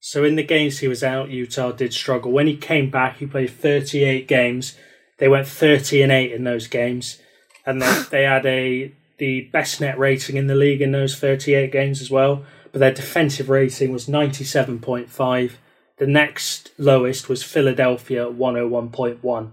[0.00, 2.32] so in the games he was out, Utah did struggle.
[2.32, 4.76] When he came back, he played 38 games.
[5.18, 7.18] They went 30 and eight in those games,
[7.64, 11.70] and they they had a the best net rating in the league in those 38
[11.72, 12.44] games as well.
[12.72, 15.52] But their defensive rating was 97.5.
[15.98, 19.52] The next lowest was Philadelphia at 101.1.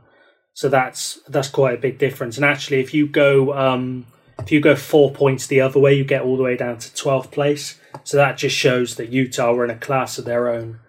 [0.53, 2.35] So that's that's quite a big difference.
[2.35, 4.05] And actually, if you go um,
[4.39, 6.89] if you go four points the other way, you get all the way down to
[6.89, 7.79] 12th place.
[8.03, 10.79] So that just shows that Utah were in a class of their own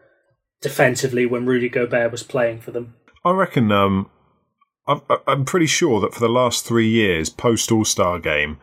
[0.61, 2.95] defensively when Rudy Gobert was playing for them.
[3.25, 3.71] I reckon.
[3.71, 4.11] Um,
[4.87, 8.59] I'm, I'm pretty sure that for the last three years, post All Star game,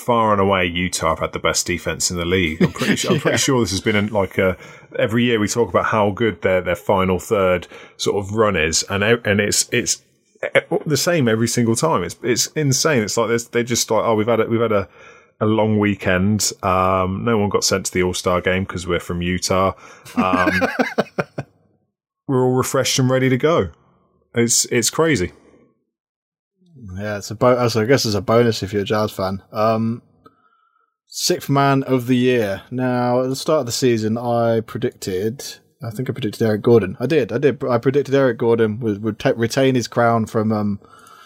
[0.00, 2.62] far and away Utah have had the best defense in the league.
[2.62, 4.56] I'm pretty, sure, I'm pretty sure this has been like a
[4.98, 8.82] every year we talk about how good their their final third sort of run is,
[8.90, 10.02] and and it's it's
[10.86, 12.02] the same every single time.
[12.02, 13.02] It's it's insane.
[13.02, 14.88] It's like there's- they just like oh we've had a, we've had a
[15.40, 16.52] a long weekend.
[16.62, 19.72] Um, no one got sent to the All Star game because we're from Utah.
[20.16, 20.50] Um,
[22.26, 23.70] we're all refreshed and ready to go.
[24.34, 25.32] It's it's crazy.
[27.00, 29.42] Yeah, it's a bo- so I guess it's a bonus if you're a Jazz fan.
[29.52, 30.02] Um,
[31.06, 32.62] sixth man of the year.
[32.70, 35.42] Now, at the start of the season, I predicted.
[35.82, 36.96] I think I predicted Eric Gordon.
[37.00, 37.32] I did.
[37.32, 37.64] I did.
[37.64, 40.80] I predicted Eric Gordon would would ta retain his crown from um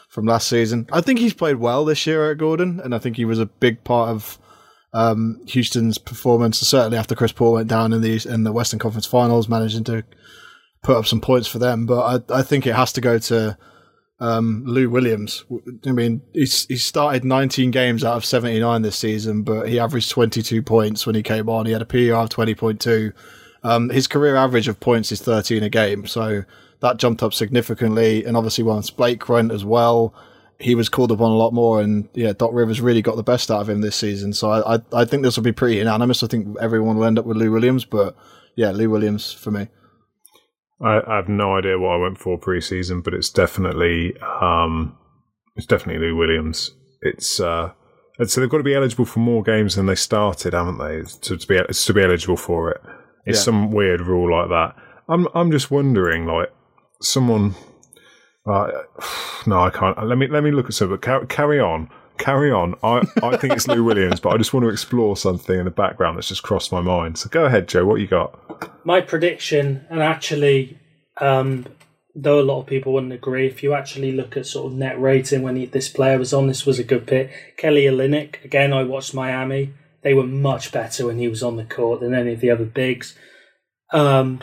[0.08, 0.86] from last season.
[0.92, 3.46] I think he's played well this year, Eric Gordon, and I think he was a
[3.46, 4.38] big part of
[4.92, 6.60] um, Houston's performance.
[6.60, 10.04] Certainly after Chris Paul went down in the in the Western Conference Finals, managing to
[10.84, 11.84] put up some points for them.
[11.84, 13.58] But I I think it has to go to
[14.20, 15.44] um, Lou Williams.
[15.86, 20.10] I mean, he's he started 19 games out of 79 this season, but he averaged
[20.10, 21.66] 22 points when he came on.
[21.66, 23.12] He had a PER of 20.2.
[23.62, 26.44] Um, his career average of points is 13 a game, so
[26.80, 28.24] that jumped up significantly.
[28.24, 30.14] And obviously, once Blake went as well,
[30.60, 31.80] he was called upon a lot more.
[31.80, 34.32] And yeah, Doc Rivers really got the best out of him this season.
[34.32, 36.22] So I I, I think this will be pretty unanimous.
[36.22, 38.16] I think everyone will end up with Lou Williams, but
[38.54, 39.68] yeah, Lou Williams for me.
[40.82, 44.96] I, I have no idea what I went for preseason, but it's definitely um,
[45.56, 46.72] it's definitely Lou Williams.
[47.02, 47.72] It's uh,
[48.18, 51.02] and so they've got to be eligible for more games than they started, haven't they?
[51.22, 52.80] To, to be to be eligible for it,
[53.24, 53.44] it's Yeah.
[53.44, 54.74] some weird rule like that.
[55.08, 56.50] I'm I'm just wondering, like
[57.02, 57.54] someone.
[58.46, 58.68] Uh,
[59.46, 60.06] no, I can't.
[60.06, 60.90] Let me let me look at some.
[60.90, 61.88] But carry, carry on,
[62.18, 62.74] carry on.
[62.82, 65.70] I I think it's Lou Williams, but I just want to explore something in the
[65.70, 67.18] background that's just crossed my mind.
[67.18, 67.84] So go ahead, Joe.
[67.84, 68.38] What you got?
[68.84, 70.78] My prediction, and actually,
[71.20, 71.66] um,
[72.14, 75.00] though a lot of people wouldn't agree, if you actually look at sort of net
[75.00, 77.56] rating when he, this player was on, this was a good pick.
[77.56, 79.74] Kelly Olynyk, again, I watched Miami.
[80.02, 82.66] They were much better when he was on the court than any of the other
[82.66, 83.16] bigs.
[83.92, 84.42] Um,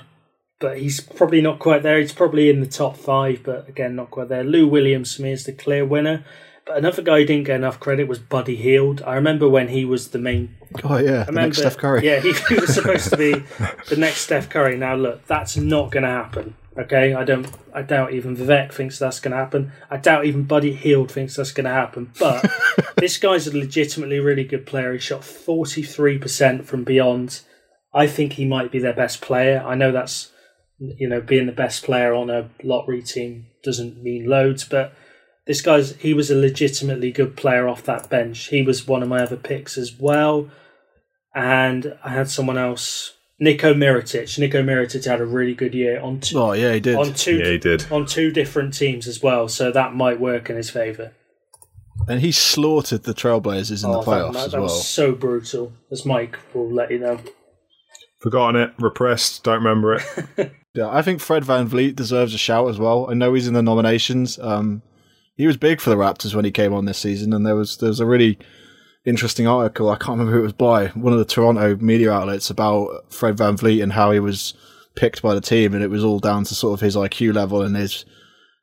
[0.60, 2.00] but he's probably not quite there.
[2.00, 4.44] He's probably in the top five, but again, not quite there.
[4.44, 6.24] Lou Williams for me is the clear winner.
[6.66, 9.02] But another guy who didn't get enough credit was Buddy Hield.
[9.02, 12.06] I remember when he was the main Oh yeah, the remember, next Steph Curry.
[12.06, 13.34] Yeah, he, he was supposed to be
[13.90, 14.78] the next Steph Curry.
[14.78, 16.56] Now look, that's not going to happen.
[16.78, 17.50] Okay, I don't.
[17.74, 19.74] I doubt even Vivek thinks that's going to happen.
[19.90, 22.14] I doubt even Buddy Hield thinks that's going to happen.
[22.18, 22.50] But
[22.98, 24.94] this guy's a legitimately really good player.
[24.94, 27.42] He shot forty three percent from beyond.
[27.94, 29.62] I think he might be their best player.
[29.66, 30.32] I know that's
[30.80, 34.94] you know being the best player on a lottery team doesn't mean loads, but
[35.48, 38.48] this guy's he was a legitimately good player off that bench.
[38.48, 40.50] He was one of my other picks as well.
[41.34, 44.38] And I had someone else, Nico Mirotic.
[44.38, 46.96] Nico Mirotic had a really good year on two, Oh yeah, he did.
[46.96, 47.92] on two Yeah, he did.
[47.92, 51.14] on two different teams as well, so that might work in his favour.
[52.08, 54.64] And he slaughtered the Trailblazers in the Oh, playoffs that, that, as well.
[54.64, 57.20] was so brutal, as Mike will let you know.
[58.20, 59.96] Forgotten it, repressed, don't remember
[60.38, 60.52] it.
[60.74, 63.10] Yeah, I think Fred VanVleet deserves a shout as well.
[63.10, 64.40] I know he's in the nominations.
[64.40, 64.82] Um,
[65.42, 67.78] he was big for the Raptors when he came on this season, and there was
[67.78, 68.38] there was a really
[69.06, 69.90] interesting article.
[69.90, 73.38] I can't remember who it was by one of the Toronto media outlets about Fred
[73.38, 74.54] VanVleet and how he was
[74.96, 77.64] picked by the team, and it was all down to sort of his IQ level
[77.64, 78.06] and his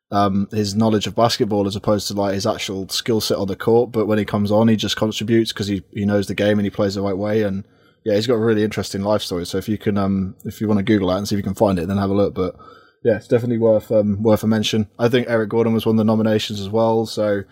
[0.09, 3.57] um, his knowledge of basketball as opposed to like his actual skill set on the
[3.57, 3.91] court.
[3.91, 6.65] But when he comes on, he just contributes because he, he knows the game and
[6.65, 7.43] he plays the right way.
[7.43, 7.65] And
[8.05, 9.45] yeah, he's got a really interesting life story.
[9.45, 11.43] So if you can, um, if you want to Google that and see if you
[11.43, 12.33] can find it, then have a look.
[12.33, 12.55] But
[13.03, 14.89] yeah, it's definitely worth um, worth a mention.
[14.97, 17.05] I think Eric Gordon was one of the nominations as well.
[17.05, 17.43] So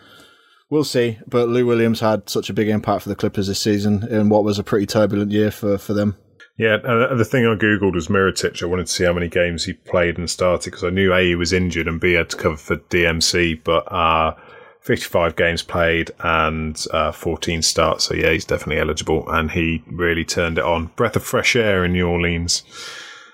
[0.69, 1.19] we'll see.
[1.27, 4.43] But Lou Williams had such a big impact for the Clippers this season in what
[4.43, 6.17] was a pretty turbulent year for for them.
[6.57, 8.63] Yeah, the thing I googled was Mirotic.
[8.63, 11.21] I wanted to see how many games he played and started because I knew A
[11.21, 13.63] he was injured and B had to cover for DMC.
[13.63, 14.33] But uh,
[14.81, 18.05] 55 games played and uh, 14 starts.
[18.05, 20.87] So yeah, he's definitely eligible, and he really turned it on.
[20.95, 22.63] Breath of fresh air in New Orleans.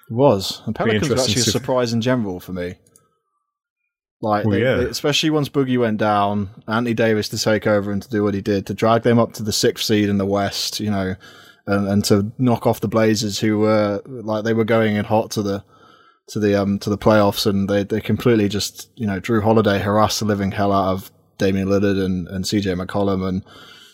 [0.10, 0.62] It was.
[0.66, 2.76] And Pelicans were actually a surprise in general for me.
[4.22, 4.76] Like, Well, they- yeah.
[4.78, 8.34] they- especially once Boogie went down, Anthony Davis to take over and to do what
[8.34, 11.16] he did, to drag them up to the sixth seed in the West, you know,
[11.68, 15.32] and, and to knock off the Blazers, who were like they were going in hot
[15.32, 15.64] to the
[16.30, 19.80] to the um to the playoffs, and they they completely just you know Jrue Holiday
[19.80, 23.44] harassed the living hell out of Damian Lillard and and CJ McCollum, and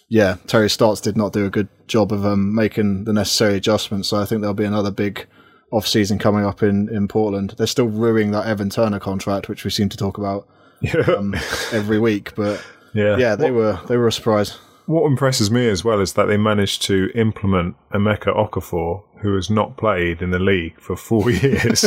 [0.10, 4.10] yeah, Terry Stotts did not do a good job of um, making the necessary adjustments.
[4.10, 5.28] So I think there'll be another big
[5.72, 7.54] off season coming up in, in Portland.
[7.58, 10.48] They're still ruining that Evan Turner contract, which we seem to talk about
[10.82, 11.36] Yeah, um,
[11.72, 12.34] every week.
[12.36, 12.64] But
[12.94, 14.58] yeah, yeah, they What, were they were a surprise.
[14.86, 19.50] what impresses me as well is that they managed to implement Emeka Okafor, who has
[19.50, 21.84] not played in the league for four years.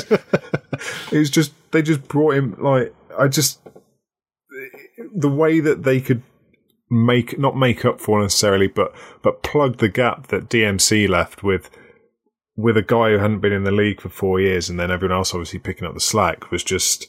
[1.10, 3.58] it was just they just brought him like I just
[5.14, 6.22] the way that they could
[6.90, 11.70] make not make up for necessarily, but but plug the gap that DMC left with
[12.56, 15.16] with a guy who hadn't been in the league for four years, and then everyone
[15.16, 17.06] else obviously picking up the slack was just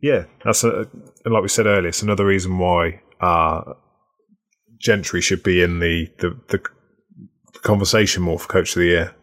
[0.00, 0.24] yeah.
[0.44, 0.88] That's a
[1.24, 3.74] and like we said earlier, it's another reason why uh,
[4.78, 6.62] Gentry should be in the the, the
[7.62, 9.14] conversation more for Coach of the Year.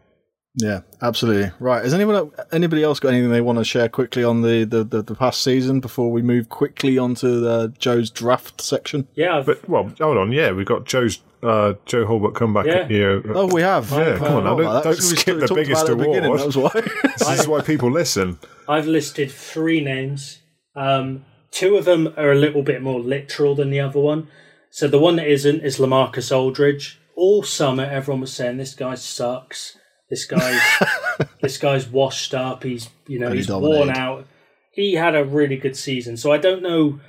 [0.56, 1.52] Yeah, absolutely.
[1.60, 1.84] Right.
[1.84, 5.04] Has anyone anybody else got anything they want to share quickly on the, the, the,
[5.04, 9.08] the past season before we move quickly onto the Joe's draft section?
[9.14, 12.88] Yeah, I've, But well, hold on, yeah, we've got Joe's uh, Joe Hulbert comeback Yeah.
[12.88, 13.22] here.
[13.34, 13.90] Oh, we have.
[13.92, 15.98] Yeah, come on, now, Oh, don't- that's don't we skip talked the biggest it at
[15.98, 16.24] the award.
[16.24, 16.72] That was why.
[17.18, 18.40] this is why people listen.
[18.68, 20.40] I've listed three names.
[20.76, 24.28] Um, two of them are a little bit more literal than the other one.
[24.72, 27.00] So the one that isn't is Lamarcus Aldridge.
[27.16, 29.78] All summer, everyone was saying this guy sucks.
[30.10, 30.62] This guy's
[31.42, 32.64] this guy's washed up.
[32.64, 34.26] He's you know And he he's worn out.
[34.72, 36.18] He had a really good season.
[36.18, 37.00] So I don't know.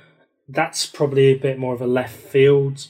[0.49, 2.87] That's probably a bit more of a left field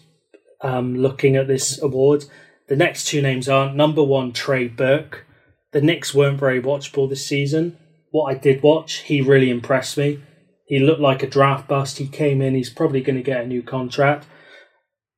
[0.62, 2.26] um, looking at this award.
[2.68, 5.26] The next two names aren't number one Trey Burke.
[5.72, 7.78] The Knicks weren't very watchable this season.
[8.12, 10.22] What I did watch, he really impressed me.
[10.66, 11.98] He looked like a draft bust.
[11.98, 12.56] He came in.
[12.56, 14.26] He's probably going to get a new contract.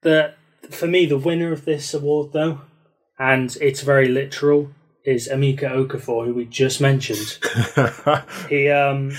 [0.01, 0.33] The
[0.69, 2.61] for me, the winner of this award, though,
[3.19, 4.71] and it's very literal,
[5.05, 7.37] is Emeka Okafor, who we just mentioned.
[8.49, 9.11] he um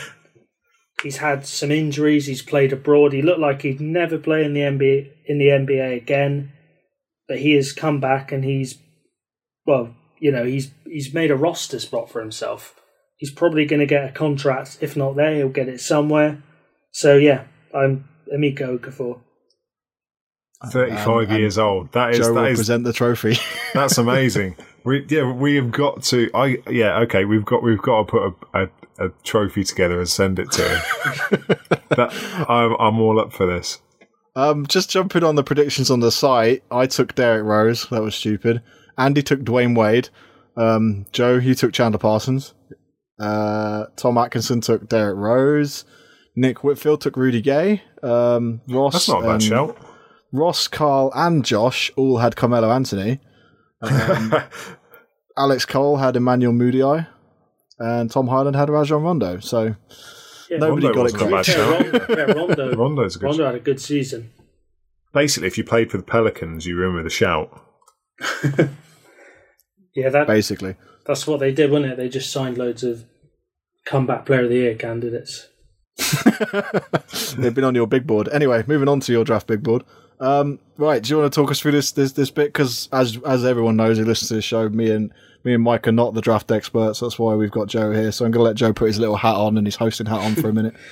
[1.05, 2.27] he's had some injuries.
[2.27, 3.13] He's played abroad.
[3.13, 6.53] He looked like he'd never play in the NBA in the NBA again,
[7.29, 8.79] but he has come back and he's
[9.67, 12.75] well, you know, he's he's made a roster spot for himself.
[13.17, 14.79] He's probably going to get a contract.
[14.81, 16.43] If not there, he'll get it somewhere.
[16.91, 17.45] So yeah,
[17.75, 19.21] I'm Emeka Okafor.
[20.71, 21.93] Thirty-five Um, years old.
[21.93, 23.37] That is Joe will that is present the trophy.
[23.75, 24.57] that's amazing.
[24.85, 26.31] we yeah, we have got to.
[26.35, 27.25] I yeah, okay.
[27.25, 30.63] We've got we've got to put a, a, a trophy together and send it to
[30.63, 30.81] him.
[31.91, 33.81] that, I'm I'm all up for this.
[34.37, 37.87] Um, just jumping on the predictions on the site, I took Derrick Rose.
[37.91, 38.63] That was stupid.
[38.99, 40.09] Andy took Dwyane Wade.
[40.57, 42.55] Um, Joe, you took Chandler Parsons.
[43.19, 45.85] Uh, Tom Atkinson took Derrick Rose.
[46.37, 47.83] Nick Whitfield took Rudy Gay.
[48.03, 49.79] Um, Ross, That's not a bad shout.
[50.33, 53.21] Ross, Carl, and Josh all had Carmelo Anthony.
[53.83, 54.35] Um,
[55.37, 56.83] Alex Cole had Emmanuel Moody,
[57.79, 59.41] and Tom Highland had Rajon Rondo.
[59.41, 59.75] So
[60.51, 62.11] Yeah, nobody Rondo got it wasn't a bad correct.
[62.11, 63.27] yeah, Rondo, yeah, Rondo, Rondo's a good.
[63.27, 64.31] Rondo had a good season.
[65.13, 67.61] Basically, if you played for the Pelicans, you were in with a shout.
[69.95, 70.75] Yeah, that Basically,
[71.07, 71.97] that's what they did, wasn't it?
[71.97, 73.05] They just signed loads of
[73.85, 75.49] comeback player of the year candidates.
[77.39, 78.29] they've been on your big board.
[78.33, 79.85] Anyway, moving on to your draft big board.
[80.19, 82.53] Um, right, do you want to talk us through this this this bit?
[82.53, 85.13] Because as as everyone knows who listens to the show, me and
[85.45, 87.01] me and Mike are not the draft experts.
[87.01, 88.11] That's why we've got Joe here.
[88.13, 90.21] So I'm going to let Joe put his little hat on and his hosting hat
[90.21, 90.75] on for a minute.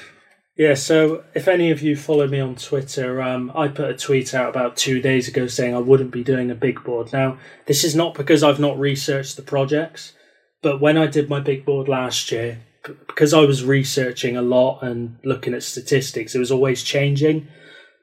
[0.55, 4.35] Yeah, so if any of you follow me on Twitter, um, I put a tweet
[4.35, 7.11] out about two days ago saying I wouldn't be doing a big board.
[7.11, 10.13] Now, this is not because I've not researched the projects,
[10.61, 14.83] but when I did my big board last year, because I was researching a lot
[14.83, 17.49] and looking at statistics, it was always changing.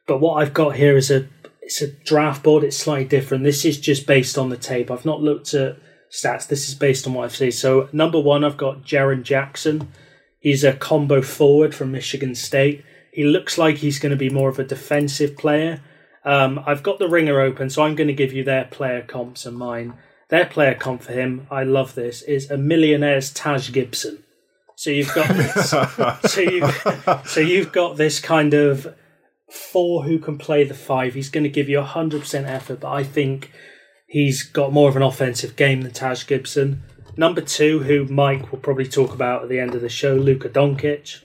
[0.07, 1.27] But what I've got here is a
[1.61, 2.63] it's a draft board.
[2.63, 3.43] It's slightly different.
[3.43, 4.89] This is just based on the tape.
[4.89, 5.77] I've not looked at
[6.11, 6.47] stats.
[6.47, 7.51] This is based on what I've seen.
[7.51, 9.91] So number one, I've got Jaren Jackson.
[10.39, 12.83] He's a combo forward from Michigan State.
[13.11, 15.81] He looks like he's going to be more of a defensive player.
[16.23, 19.45] Um, I've got the ringer open, so I'm going to give you their player comps
[19.45, 19.95] and mine.
[20.29, 24.23] Their player comp for him, I love this, is a millionaire's Taj Gibson.
[24.75, 25.71] So you've got this,
[26.31, 26.69] so you
[27.25, 28.95] so you've got this kind of
[29.51, 31.15] four who can play the five.
[31.15, 33.51] He's going to give you hundred percent effort, but I think
[34.09, 36.83] he's got more of an offensive game than Taj Gibson.
[37.15, 40.49] Number two, who Mike will probably talk about at the end of the show, Luka
[40.49, 41.23] Doncic.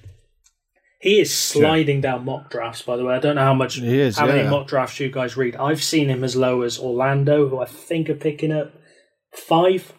[1.00, 3.14] He is sliding down mock drafts, by the way.
[3.14, 5.54] I don't know how much He is, how many mock drafts you guys read.
[5.56, 8.72] I've seen him as low as Orlando, who I think are picking up
[9.34, 9.92] five.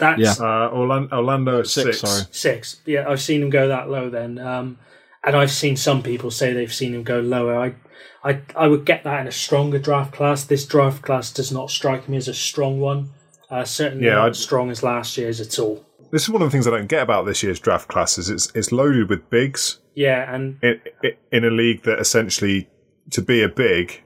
[0.00, 0.32] That's Yeah.
[0.38, 2.00] Uh, Orlando, Orlando Six, six.
[2.00, 2.24] sorry.
[2.32, 2.80] six.
[2.86, 4.38] Yeah, I've seen him go that low then.
[4.38, 4.78] Um,
[5.24, 7.56] and I've seen some people say they've seen him go lower.
[7.58, 7.74] I,
[8.26, 10.44] I, I would get that in a stronger draft class.
[10.44, 13.10] This draft class does not strike me as a strong one.
[13.48, 15.84] Uh, certainly Yeah, not I'd- as strong as last year's at all.
[16.12, 18.28] This is one of the things I don't get about this year's draft classes.
[18.30, 20.80] It's it's loaded with bigs Yeah, and in,
[21.32, 22.68] in a league that essentially
[23.10, 24.02] to be a big,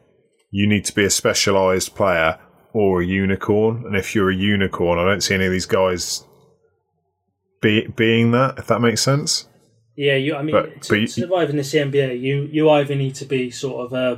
[0.51, 2.39] you need to be a specialised player
[2.73, 3.85] or a unicorn.
[3.87, 6.25] And if you're a unicorn, I don't see any of these guys
[7.61, 8.59] be, being that.
[8.59, 9.49] If that makes sense.
[10.01, 10.35] Yeah, you.
[10.35, 13.15] I mean, But- to, but you- to survive in this NBA, you you either need
[13.17, 14.09] to be sort of a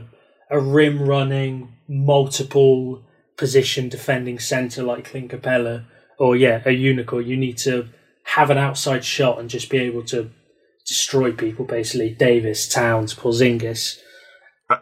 [0.49, 1.55] a rim running,
[1.89, 3.03] multiple
[3.37, 5.85] position defending center like Clint Capela,
[6.19, 7.27] or yeah, a unicorn.
[7.27, 7.89] You need to
[8.37, 10.31] have an outside shot and just be able to
[10.87, 11.65] destroy people.
[11.65, 13.99] Basically, Davis, Towns, Porzingis.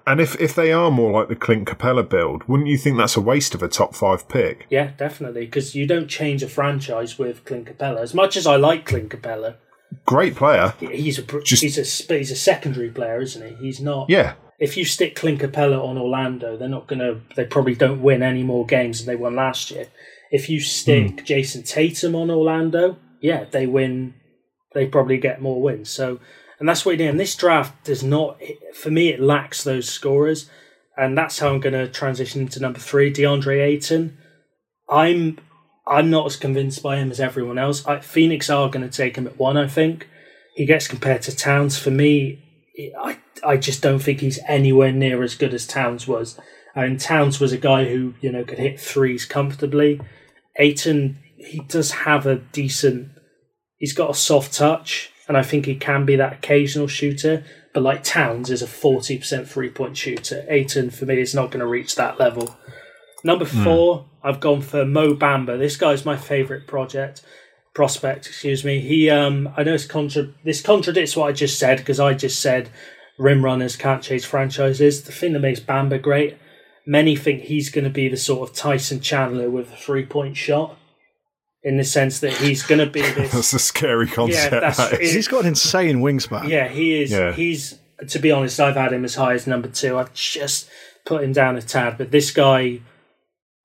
[0.07, 3.17] And if, if they are more like the Clint Capela build, wouldn't you think that's
[3.17, 4.67] a waste of a top five pick?
[4.71, 8.01] Yeah, definitely, because you don't change a franchise with Clint Capela.
[8.01, 9.57] As much as I like Clint Capela,
[10.07, 10.75] Great player.
[10.81, 13.55] he's a Just- he's a he's a secondary player, isn't he?
[13.67, 14.09] He's not.
[14.11, 14.35] Yeah.
[14.59, 17.21] if you stick Clint Capela on Orlando, they're not gonna.
[17.37, 19.87] They probably don't win any more games than they won last year.
[20.31, 21.25] If you stick hmm.
[21.25, 24.15] Jayson Tatum on Orlando, yeah, they win.
[24.75, 25.91] They probably get more wins.
[25.91, 26.21] So,
[26.61, 27.09] and that's what you do.
[27.09, 28.41] And this draft does not.
[28.75, 30.49] For me, it lacks those scorers,
[30.97, 34.19] and that's how I'm going to transition into number three, DeAndre Ayton.
[34.89, 35.39] I'm.
[35.87, 37.87] I'm not as convinced by him as everyone else.
[37.87, 39.57] I, Phoenix are going to take him at one.
[39.57, 40.09] I think
[40.55, 41.79] he gets compared to Towns.
[41.79, 42.43] For me,
[42.99, 46.39] I I just don't think he's anywhere near as good as Towns was.
[46.75, 50.01] And Towns was a guy who you know could hit threes comfortably.
[50.57, 53.09] Ayton he does have a decent.
[53.79, 57.45] He's got a soft touch, and I think he can be that occasional shooter.
[57.73, 60.45] But like Towns is a forty percent three point shooter.
[60.49, 62.57] Ayton for me is not going to reach that level.
[63.25, 63.65] Number hmm.
[63.65, 65.59] four, I've gone for Mo Bamba.
[65.59, 67.23] This guy's my favourite project
[67.75, 68.27] prospect.
[68.27, 68.81] Excuse me.
[68.81, 72.41] He, um, I know it's contra- this contradicts what I just said because I just
[72.41, 72.69] said
[73.19, 75.03] rim runners can't chase franchises.
[75.05, 76.37] The thing that makes Bamba great,
[76.87, 80.37] many think he's going to be the sort of Tyson Chandler with a three point
[80.37, 80.77] shot,
[81.63, 83.33] in the sense that he's going to be this.
[83.33, 84.51] That's a scary concept.
[84.51, 85.11] that's- that is.
[85.13, 86.49] it- He's got an insane wingspan.
[86.49, 87.11] Yeah, he is.
[87.13, 87.33] Yeah.
[87.33, 89.99] He's to be honest, I've had him as high as number two.
[89.99, 90.69] I've just
[91.05, 92.81] put him down a tad, but this guy,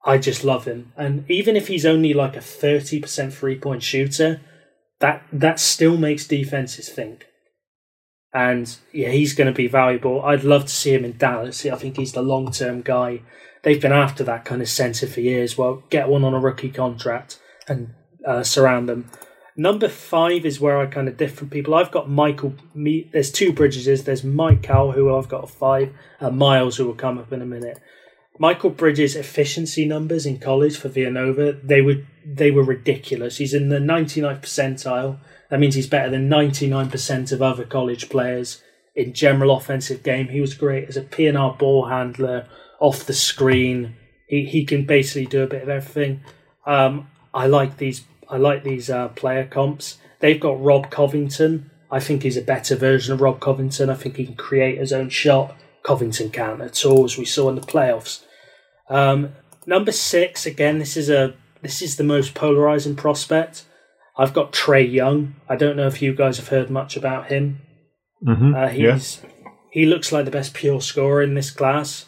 [0.06, 0.94] I just love him.
[0.96, 4.40] And even if he's only like a thirty percent three point shooter,
[5.00, 7.26] that that still makes defenses think.
[8.34, 10.22] And yeah, he's going to be valuable.
[10.22, 11.66] I'd love to see him in Dallas.
[11.66, 13.22] I think he's the long term guy.
[13.64, 15.58] They've been after that kind of center for years.
[15.58, 17.96] Well, get one on a rookie contract and
[18.28, 19.10] uh, surround them.
[19.58, 21.74] Number five is where I kind of different people.
[21.74, 22.56] I've got Michael.
[22.74, 24.04] Me, there's two Bridges.
[24.04, 27.46] There's Mikal, who I've got a five, and Miles, who will come up in a
[27.46, 27.80] minute.
[28.40, 33.38] Mikal Bridges' efficiency numbers in college for Villanova they were they were ridiculous.
[33.38, 35.20] He's in the 99th percentile.
[35.50, 38.64] That means he's better than 99% of other college players
[38.96, 40.30] in general offensive game.
[40.30, 42.48] He was great as a P&R ball handler,
[42.80, 43.96] off the screen.
[44.28, 46.22] He he can basically do a bit of everything.
[46.66, 48.04] Um, I like these.
[48.28, 49.98] I like these uh, player comps.
[50.20, 51.70] They've got Rob Covington.
[51.92, 53.90] I think he's a better version of Rob Covington.
[53.90, 55.56] I think he can create his own shot.
[55.84, 58.24] Covington can't at all, as we saw in the playoffs.
[58.90, 59.34] Um,
[59.66, 63.64] number six, again, this is a this is the most polarizing prospect.
[64.18, 65.36] I've got Trae Young.
[65.50, 67.60] I don't know if you guys have heard much about him.
[68.26, 68.56] Mhm.
[68.56, 68.94] Uh, Yeah.
[68.94, 69.22] he's
[69.72, 72.06] he looks like the best pure scorer in this class.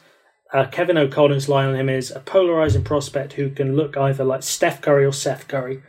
[0.54, 4.44] Uh, Kevin O'Connor's line on him is a polarizing prospect who can look either like
[4.44, 5.82] Steph Curry or Seth Curry.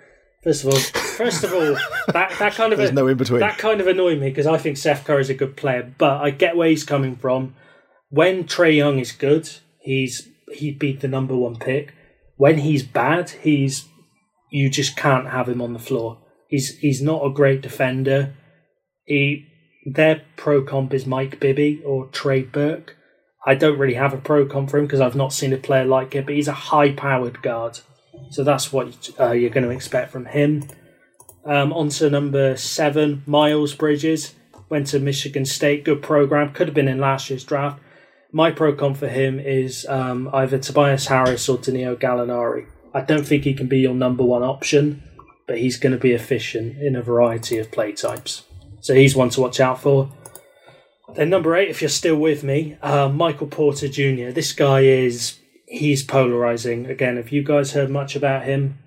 [0.42, 1.76] First of all, first of all,
[2.12, 3.38] that, that kind of There's no in between.
[3.40, 6.20] that kind of annoyed me because I think Seth Curry is a good player, but
[6.20, 7.54] I get where he's coming from.
[8.08, 9.48] When Trae Young is good,
[9.80, 11.94] he's he beat the number one pick.
[12.36, 13.86] When he's bad, he's
[14.50, 16.18] you just can't have him on the floor.
[16.48, 18.34] He's he's not a great defender.
[19.04, 19.46] He
[19.84, 22.96] their pro comp is Mike Bibby or Trey Burke.
[23.46, 25.84] I don't really have a pro comp for him because I've not seen a player
[25.84, 27.80] like it, but he's a high powered guard.
[28.30, 30.68] So that's what uh, you're going to expect from him.
[31.44, 34.34] Um, on to number seven, Miles Bridges.
[34.68, 36.52] Went to Michigan State, good program.
[36.52, 37.80] Could have been in last year's draft.
[38.32, 42.66] My pro comp for him is um, either Tobias Harris or Danilo Gallinari.
[42.92, 45.02] I don't think he can be your number one option,
[45.46, 48.44] but he's going to be efficient in a variety of play types.
[48.80, 50.10] So he's one to watch out for.
[51.14, 54.30] Then number eight, if you're still with me, uh, Michael Porter Jr.
[54.30, 56.86] This guy is he's polarizing.
[56.86, 58.78] Again, have you guys heard much about him?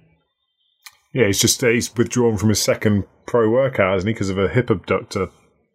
[1.14, 4.48] Yeah, he's just he's withdrawn from his second pro workout, isn't he, because of a
[4.48, 5.30] hip abductor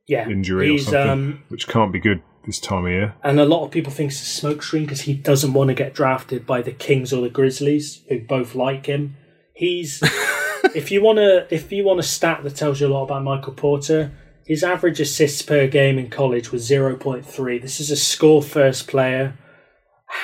[0.07, 3.15] Yeah, injury or something, um, which can't be good this time of year.
[3.23, 5.75] and a lot of people think it's a smoke screen because he doesn't want to
[5.75, 9.17] get drafted by the Kings or the Grizzlies, who both like him.
[9.53, 10.01] He's
[10.75, 13.25] if you want to if you want a stat that tells you a lot about
[13.25, 14.13] Michael Porter,
[14.47, 17.59] his average assists per game in college was zero point three.
[17.59, 19.37] This is a score first player.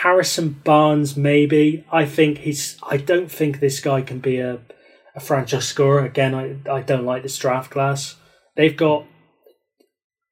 [0.03, 1.85] Harrison Barnes, maybe.
[1.91, 2.79] I think he's.
[2.83, 4.61] I don't think this guy can be a,
[5.15, 6.05] a franchise scorer.
[6.05, 8.17] Again, I I don't like this draft class.
[8.57, 9.07] They've got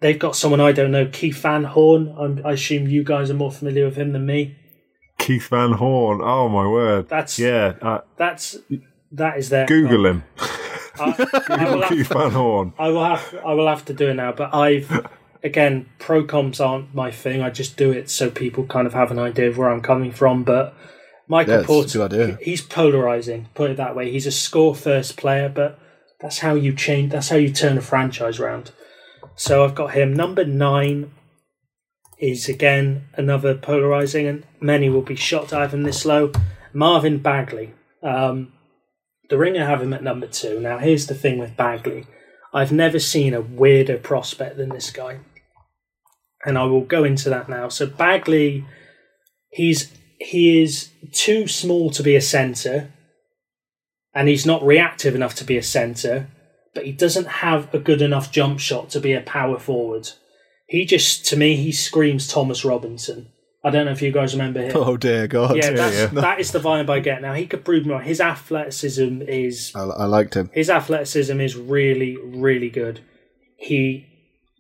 [0.01, 2.15] they've got someone I don't know, Keith Van Horn.
[2.19, 4.57] I'm, I assume you guys are more familiar with him than me.
[5.19, 6.21] Keith Van Horn.
[6.23, 7.09] Oh my word!
[7.09, 7.75] That's yeah.
[7.81, 8.57] Uh, that's
[9.13, 10.25] that is their Google him.
[10.99, 12.73] I, I will Keith have, Van Horn.
[12.79, 14.33] I will have I will have to do it now.
[14.33, 15.07] But I've
[15.45, 17.43] again pro comps aren't my thing.
[17.43, 20.11] I just do it so people kind of have an idea of where I'm coming
[20.13, 20.43] from.
[20.45, 20.75] But
[21.29, 22.39] Michael Yeah, Porter, idea.
[22.41, 23.49] he's polarizing.
[23.55, 24.11] Put it that way.
[24.11, 25.79] He's a score first player, but
[26.21, 27.13] that's how you change.
[27.13, 28.73] That's how you turn a franchise round.
[29.41, 31.13] So I've got him number nine.
[32.19, 36.31] Is again another polarizing, and many will be shocked I have him this low.
[36.75, 37.73] Marvin Bagley.
[38.03, 38.53] Um,
[39.31, 40.61] the Ringer have him at number two.
[40.61, 42.07] Now, here's the thing with Bagley.
[42.53, 45.21] I've never seen a weirder prospect than this guy.
[46.45, 47.71] And I will go into that now.
[47.71, 48.67] So Bagley,
[49.49, 52.93] he's he is too small to be a centre,
[54.13, 56.29] and he's not reactive enough to be a centre,
[56.75, 60.09] but he doesn't have a good enough jump shot to be a power forward.
[60.67, 63.29] He just, to me, he screams Thomas Robinson.
[63.63, 64.73] I don't know if you guys remember him.
[64.75, 65.57] Oh dear God!
[65.57, 66.07] yeah, that's, yeah.
[66.07, 67.35] that is the vibe I get now.
[67.35, 68.03] He could prove me wrong.
[68.03, 70.51] His athleticism is I, I liked him.
[70.55, 73.01] his athleticism is really, really good.
[73.57, 74.07] He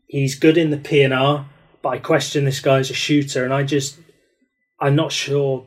[0.07, 1.47] he's good in the PNR,
[1.81, 3.99] but I question this guy as a shooter, and I just
[4.79, 5.67] I'm not sure.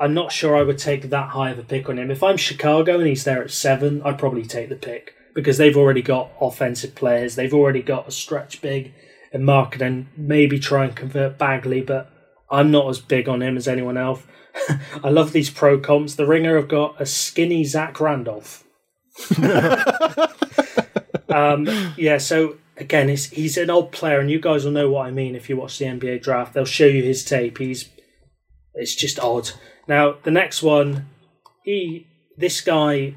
[0.00, 2.10] I'm not sure I would take that high of a pick on him.
[2.10, 5.76] If I'm Chicago and he's there at seven, I'd probably take the pick because they've
[5.76, 7.34] already got offensive players.
[7.34, 8.94] They've already got a stretch big
[9.30, 12.10] and market and maybe try and convert Bagley, but
[12.50, 14.22] I'm not as big on him as anyone else.
[15.04, 16.14] I love these pro comps.
[16.14, 18.64] The Ringer have got a skinny Zach Randolph.
[21.28, 25.06] um, yeah, so again, he's, he's an old player, and you guys will know what
[25.06, 26.54] I mean if you watch the NBA draft.
[26.54, 27.58] They'll show you his tape.
[27.58, 27.90] He's
[28.74, 29.50] it's just odd.
[29.88, 31.08] Now the next one,
[31.62, 32.06] he
[32.36, 33.14] this guy,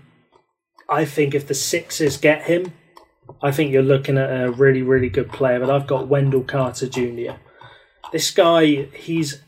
[0.89, 2.73] I think if the Sixers get him,
[3.41, 5.59] I think you're looking at a really really good player.
[5.59, 7.33] But I've got Wendell Carter Jr.
[8.11, 9.41] This guy, he's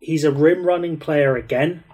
[0.00, 1.84] he's a rim running player again.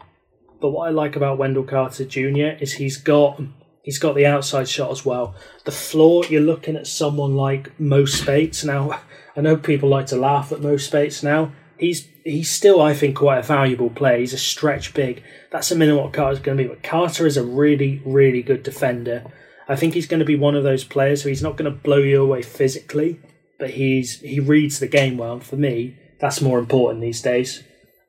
[0.61, 2.57] But what I like about Wendell Carter Jr.
[2.61, 3.41] is he's got
[3.83, 5.35] he's got the outside shot as well.
[5.65, 8.65] The floor, you're looking at someone like Mo Speights.
[8.65, 9.01] Now,
[9.37, 11.53] I know people like to laugh at Mo Speights now.
[11.83, 14.19] He's he's still, I think, quite a valuable player.
[14.19, 15.23] He's a stretch big.
[15.51, 16.69] That's a minimum what Carter's going to be.
[16.69, 19.25] But Carter is a really, really good defender.
[19.69, 21.77] I think he's going to be one of those players who he's not going to
[21.77, 23.21] blow you away physically,
[23.59, 25.35] but he's he reads the game well.
[25.35, 27.65] And for me, that's more important these days.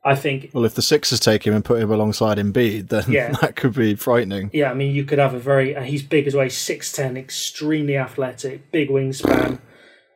[0.05, 3.31] I think Well, if the Sixers take him and put him alongside Embiid, then Yeah.
[3.41, 4.49] that could be frightening.
[4.53, 5.75] Yeah, I mean, you could have a very.
[5.75, 6.43] Uh, he's big as well.
[6.43, 9.59] He's six ten, extremely athletic, big wingspan.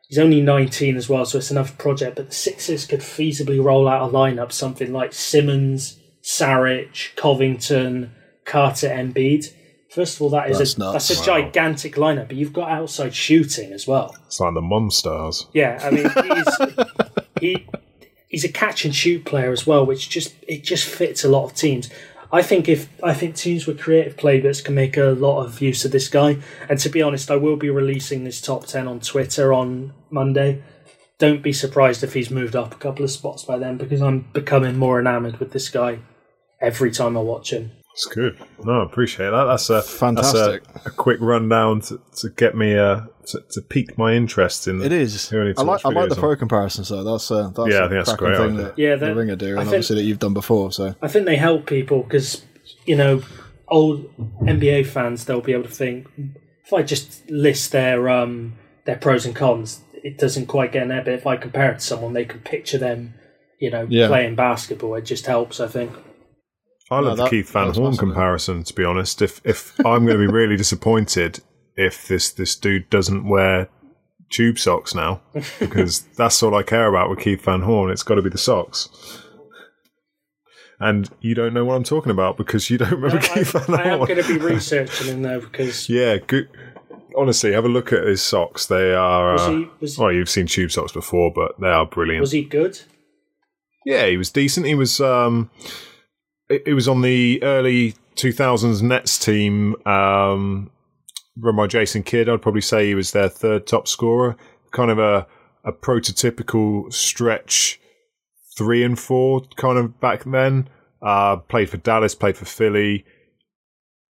[0.08, 2.16] He's only nineteen as well, so it's another project.
[2.16, 8.12] But the Sixers could feasibly roll out a lineup something like Simmons, Saric, Covington,
[8.44, 9.52] Carter, Embiid.
[9.90, 11.08] First of all, that is That's a nuts.
[11.08, 11.40] that's a Wow.
[11.40, 14.14] gigantic lineup, but you've got outside shooting as well.
[14.26, 15.46] It's like the Monstars.
[15.54, 16.86] Yeah, I mean, he's
[17.40, 17.66] he
[18.28, 21.44] he's a catch and shoot player as well, which just it just fits a lot
[21.44, 21.90] of teams.
[22.30, 25.84] I think if I think teams with creative playbooks can make a lot of use
[25.84, 26.38] of this guy.
[26.68, 30.62] And to be honest, I will be releasing this top ten on Twitter on Monday.
[31.18, 34.28] Don't be surprised if he's moved up a couple of spots by then because I'm
[34.32, 36.00] becoming more enamored with this guy
[36.60, 37.72] every time I watch him.
[37.98, 38.38] It's good.
[38.64, 39.44] No, I appreciate that.
[39.46, 40.62] That's a Fantastic.
[40.72, 44.68] That's a, a quick rundown to, to get me uh, to, to pique my interest
[44.68, 44.80] in.
[44.80, 45.32] It is.
[45.32, 46.36] I need to I like I like the pro on.
[46.36, 47.02] comparisons though.
[47.02, 48.66] That's uh, that's Yeah, I a think that's a cracking great thing idea.
[48.68, 50.70] that Yeah, the that- Ringer do, and think- obviously that you've done before.
[50.70, 52.44] So I think they help people because
[52.86, 53.22] you know
[53.66, 56.06] old NBA fans they'll be able to think
[56.64, 58.54] if I just list their um
[58.84, 61.02] their pros and cons, it doesn't quite get in there.
[61.02, 63.14] But if I compare it to someone, they can picture them,
[63.58, 64.06] you know, Yeah.
[64.06, 64.94] playing basketball.
[64.94, 65.90] It just helps, I think.
[66.90, 68.62] I love No, the Keith Van Horn comparison.
[68.64, 71.40] To be honest, if if I'm going to be really disappointed
[71.76, 73.68] if this this dude doesn't wear
[74.30, 75.20] tube socks now,
[75.60, 77.90] because that's all I care about with Keith Van Horn.
[77.90, 78.88] It's got to be the socks.
[80.80, 83.62] And you don't know what I'm talking about because you don't remember I, Keith Van
[83.62, 83.80] Horn.
[83.80, 86.48] I am going to be researching him though because Yeah, good.
[87.16, 88.66] Honestly, have a look at his socks.
[88.66, 89.32] They are.
[89.32, 92.20] was uh, he was, well, you've seen tube socks before, but they are brilliant.
[92.20, 92.80] was he good?
[93.84, 94.66] Yeah, he was decent.
[94.66, 95.50] He was um,
[96.48, 100.70] it, was on the early 2000s Nets team um,
[101.36, 102.28] run by Jason Kidd.
[102.28, 104.36] I'd probably say he was their third top scorer.
[104.70, 105.26] kind of a
[105.64, 107.80] a prototypical stretch
[108.56, 110.68] three and four kind of back then.
[111.00, 113.04] Uh, played for Dallas, played for Philly.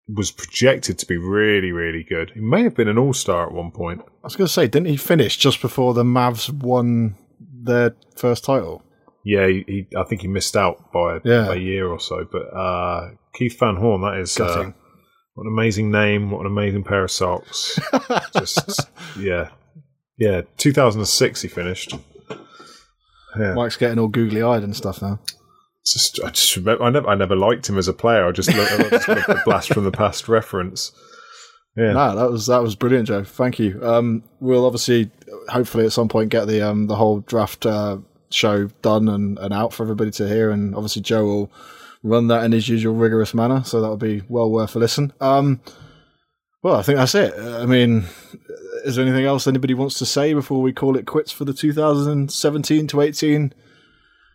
[0.09, 2.31] Was projected to be really, really good.
[2.31, 4.01] He may have been an all star at one point.
[4.01, 8.44] I was going to say, didn't he finish just before the Mavs won their first
[8.44, 8.82] title?
[9.24, 11.51] Yeah, he, he I think he missed out by Yeah.
[11.53, 12.27] a year or so.
[12.31, 14.73] But uh, Keith Van Horn, that is uh,
[15.35, 17.78] what an amazing name, what an amazing pair of socks.
[18.36, 18.81] Just
[19.19, 19.51] yeah,
[20.16, 20.43] yeah.
[20.57, 21.95] 2006 he finished.
[23.39, 23.55] Yeah.
[23.55, 25.20] Mike's getting all googly eyed and stuff now.
[25.86, 28.27] Just I just remember I never I never liked him as a player.
[28.27, 30.93] I just loved, I just the blast from the past reference.
[31.77, 33.24] Yeah, No, that was that was brilliant, Joe.
[33.24, 33.81] Thank you.
[33.82, 35.11] Um, we'll obviously,
[35.49, 37.99] hopefully, at some point, get the um, the whole draft uh,
[38.31, 40.51] show done and, and out for everybody to hear.
[40.51, 41.53] And obviously, Joe will
[42.03, 45.13] run that in his usual rigorous manner, so that'll be well worth a listen.
[45.21, 45.61] Um,
[46.63, 47.35] well, I think that's it.
[47.39, 48.05] I mean,
[48.85, 51.53] is there anything else anybody wants to say before we call it quits for the
[51.53, 53.53] 2017 to 18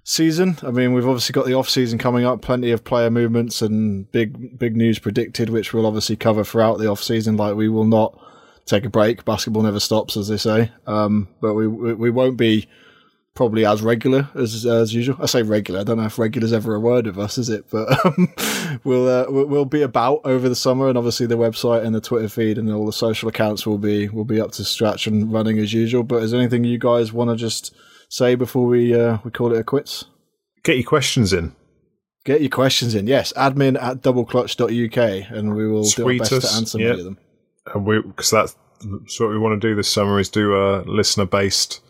[0.04, 0.58] season?
[0.64, 4.10] I mean, we've obviously got the off season coming up, plenty of player movements and
[4.12, 7.36] big big news predicted, which we'll obviously cover throughout the off season.
[7.38, 8.18] Like we will not
[8.66, 9.26] take a break.
[9.26, 10.72] Basketball never stops, as they say.
[10.88, 12.68] Um, but we we we won't be
[13.36, 15.18] probably as regular as as usual.
[15.20, 15.82] I say regular.
[15.82, 17.66] I don't know if regular is ever a word of us, is it?
[17.70, 18.34] But um,
[18.84, 22.30] we'll, uh, we'll be about over the summer, and obviously the website and the Twitter
[22.30, 25.60] feed and all the social accounts will be will be up to scratch and running
[25.60, 26.04] as usual.
[26.04, 27.76] But is there anything you guys want to just
[28.10, 30.06] say before we uh, we call it a quits?
[30.64, 31.56] get your questions in.
[32.26, 33.06] Get your questions in.
[33.06, 36.88] Yes, admin at doubleclutch.uk, and we will do our best us, to answer yeah.
[36.90, 37.18] many of them.
[37.74, 40.84] And we because that's, that's what we want to do this summer is do a
[40.84, 41.82] listener based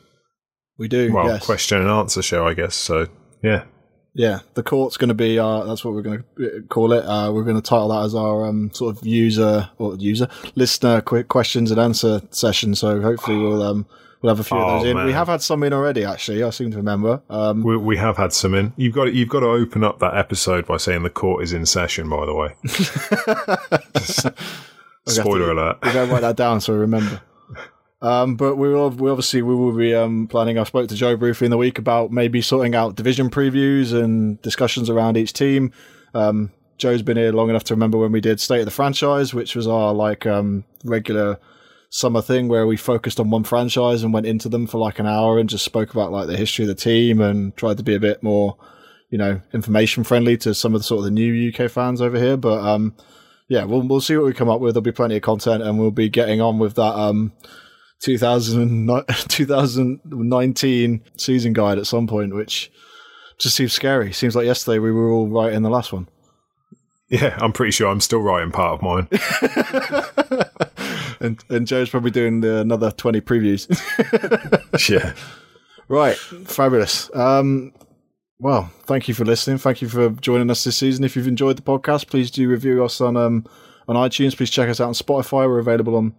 [0.78, 1.14] We do.
[1.14, 1.45] well yes.
[1.45, 2.76] question and answer show, I guess.
[2.76, 3.08] So
[3.44, 3.66] yeah,
[4.14, 5.66] Yeah, the court's going to be our.
[5.66, 7.06] That's what we're going to call it.
[7.06, 11.02] Uh, we're going to title that as our um, sort of user or user listener
[11.02, 12.74] quick questions and answer session.
[12.76, 13.86] So hopefully we'll um,
[14.22, 14.98] we'll have a few of Oh, those in.
[14.98, 15.06] man.
[15.06, 16.06] We have had some in already.
[16.06, 17.22] Actually, I seem to remember.
[17.30, 18.74] Um, we, we have had some in.
[18.78, 21.66] You've got you've got to open up that episode by saying the court is in
[21.66, 22.10] session.
[22.10, 22.56] By the way,
[23.95, 24.28] Just-
[25.06, 25.78] spoiler alert.
[25.84, 27.22] we're going to write that down so we remember.
[28.04, 30.60] Um, but we will, we obviously we will be um, planning.
[30.60, 34.42] I spoke to Joe briefly in the week about maybe sorting out division previews and
[34.42, 35.72] discussions around each team.
[36.14, 39.34] Um, Joe's been here long enough to remember when we did State of the Franchise,
[39.34, 41.40] which was our like um, regular
[41.90, 45.06] summer thing where we focused on one franchise and went into them for like an
[45.08, 47.96] hour and just spoke about like the history of the team and tried to be
[47.96, 48.58] a bit more,
[49.12, 52.20] you know, information friendly to some of the sort of the new UK fans over
[52.20, 52.36] here.
[52.36, 52.96] But um,
[53.48, 54.74] yeah, we'll we'll see what we come up with.
[54.74, 57.62] There'll be plenty of content, and we'll be getting on with that um 2009
[58.04, 62.72] 2019 season guide at some point, which
[63.38, 64.14] just seems scary.
[64.14, 66.10] Seems like yesterday we were all right in the last one.
[67.10, 69.08] Yeah, I'm pretty sure I'm still writing part of mine.
[71.24, 73.66] And and Joe's probably doing the, another 20 previews.
[74.90, 75.14] yeah.
[75.88, 77.10] right, fabulous.
[77.16, 77.72] Um,
[78.40, 79.58] well, thank you for listening.
[79.58, 81.06] Thank you for joining us this season.
[81.06, 83.46] If you've enjoyed the podcast, please do review us on um
[83.88, 84.36] on iTunes.
[84.36, 85.48] Please check us out on Spotify.
[85.48, 86.14] We're available on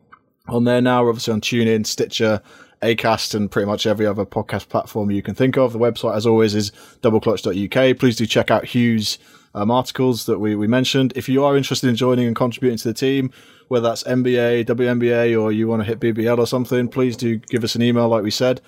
[0.48, 1.02] on there now.
[1.02, 2.42] We're obviously on TuneIn, Stitcher,
[2.82, 5.72] Acast, and pretty much every other podcast platform you can think of.
[5.72, 6.70] The website, as always, is
[7.02, 7.98] doubleclutch.uk.
[7.98, 9.18] Please do check out Hugh's
[9.54, 11.12] um, articles that we, we mentioned.
[11.16, 13.30] If you are interested in joining and contributing to the team,
[13.68, 17.64] whether that's NBA, WNBA, or you want to hit BBL or something, please do give
[17.64, 18.60] us an email, like we said.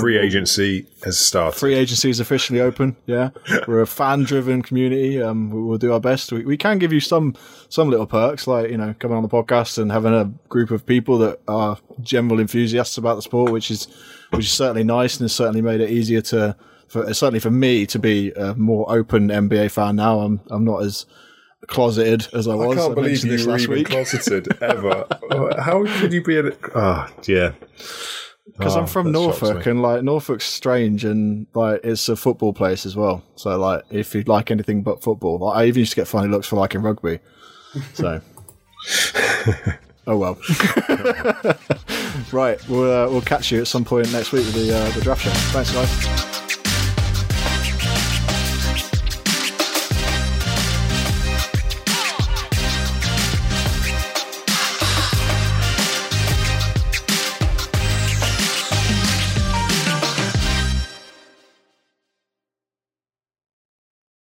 [0.00, 1.58] Free agency has started.
[1.58, 2.96] Free agency is officially open.
[3.06, 3.30] Yeah,
[3.68, 5.20] we're a fan-driven community.
[5.22, 6.32] Um, we- we'll do our best.
[6.32, 7.34] We, we can give you some
[7.68, 10.86] some little perks, like you know, coming on the podcast and having a group of
[10.86, 13.86] people that are general enthusiasts about the sport, which is
[14.30, 16.56] which is certainly nice and has certainly made it easier to,
[16.88, 20.20] for certainly for me to be a more open NBA fan now.
[20.20, 21.06] I'm I'm not as
[21.66, 22.76] closeted as I was.
[22.96, 23.88] mentioned this last week.
[23.88, 25.06] closeted ever.
[25.58, 26.42] How could you be?
[26.74, 27.52] Ah, yeah.
[28.46, 32.84] Because Oh, I'm from Norfolk, and like Norfolk's strange, and like it's a football place
[32.86, 33.22] as well.
[33.36, 36.28] So like, if you like anything but football, like, I even used to get funny
[36.28, 37.20] looks for liking rugby.
[37.94, 38.20] So,
[40.06, 40.38] oh well.
[42.32, 45.00] right, we'll uh, we'll catch you at some point next week with the uh, the
[45.00, 45.30] draft show.
[45.30, 46.43] Thanks, guys.